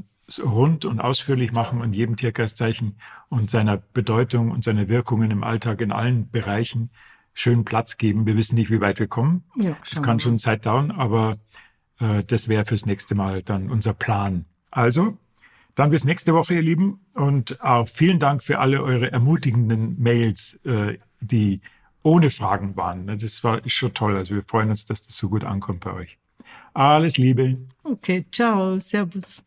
rund 0.41 0.85
und 0.85 1.01
ausführlich 1.01 1.53
machen 1.53 1.81
und 1.83 1.93
jedem 1.93 2.17
Tierkreiszeichen 2.17 2.99
und 3.29 3.51
seiner 3.51 3.77
Bedeutung 3.77 4.51
und 4.51 4.65
seiner 4.65 4.89
Wirkungen 4.89 5.31
im 5.31 5.45
Alltag 5.45 5.81
in 5.81 5.93
allen 5.93 6.31
Bereichen 6.31 6.91
schön 7.35 7.65
Platz 7.65 7.99
geben. 7.99 8.27
Wir 8.27 8.37
wissen 8.37 8.57
nicht, 8.57 8.71
wie 8.71 8.81
weit 8.81 8.99
wir 8.99 9.07
kommen. 9.07 9.45
Ja, 9.57 9.77
das 9.89 10.03
kann 10.03 10.21
schon 10.21 10.39
Zeit 10.39 10.67
dauern, 10.67 10.91
aber 10.91 11.39
äh, 12.01 12.25
das 12.25 12.49
wäre 12.49 12.65
fürs 12.65 12.87
nächste 12.87 13.15
Mal 13.15 13.43
dann 13.43 13.71
unser 13.71 13.95
Plan. 13.95 14.45
Also, 14.71 15.17
dann 15.75 15.91
bis 15.91 16.05
nächste 16.05 16.35
Woche, 16.35 16.55
ihr 16.55 16.63
Lieben. 16.63 17.01
Und 17.15 17.63
auch 17.63 17.89
vielen 17.89 18.19
Dank 18.19 18.43
für 18.43 18.59
alle 18.59 18.83
eure 18.83 19.13
ermutigenden 19.13 20.01
Mails, 20.01 20.59
äh, 20.65 20.99
die 21.21 21.61
ohne 22.03 22.31
Fragen 22.31 22.77
waren. 22.77 23.07
Das 23.07 23.45
war 23.45 23.61
schon 23.67 23.95
toll. 23.95 24.17
Also 24.17 24.35
wir 24.35 24.43
freuen 24.43 24.71
uns, 24.71 24.87
dass 24.87 25.03
das 25.03 25.17
so 25.17 25.29
gut 25.29 25.45
ankommt 25.45 25.81
bei 25.81 25.93
euch. 25.93 26.19
Alles 26.75 27.19
Liebe. 27.19 27.59
Okay, 27.85 28.25
ciao, 28.33 28.79
servus. 28.81 29.45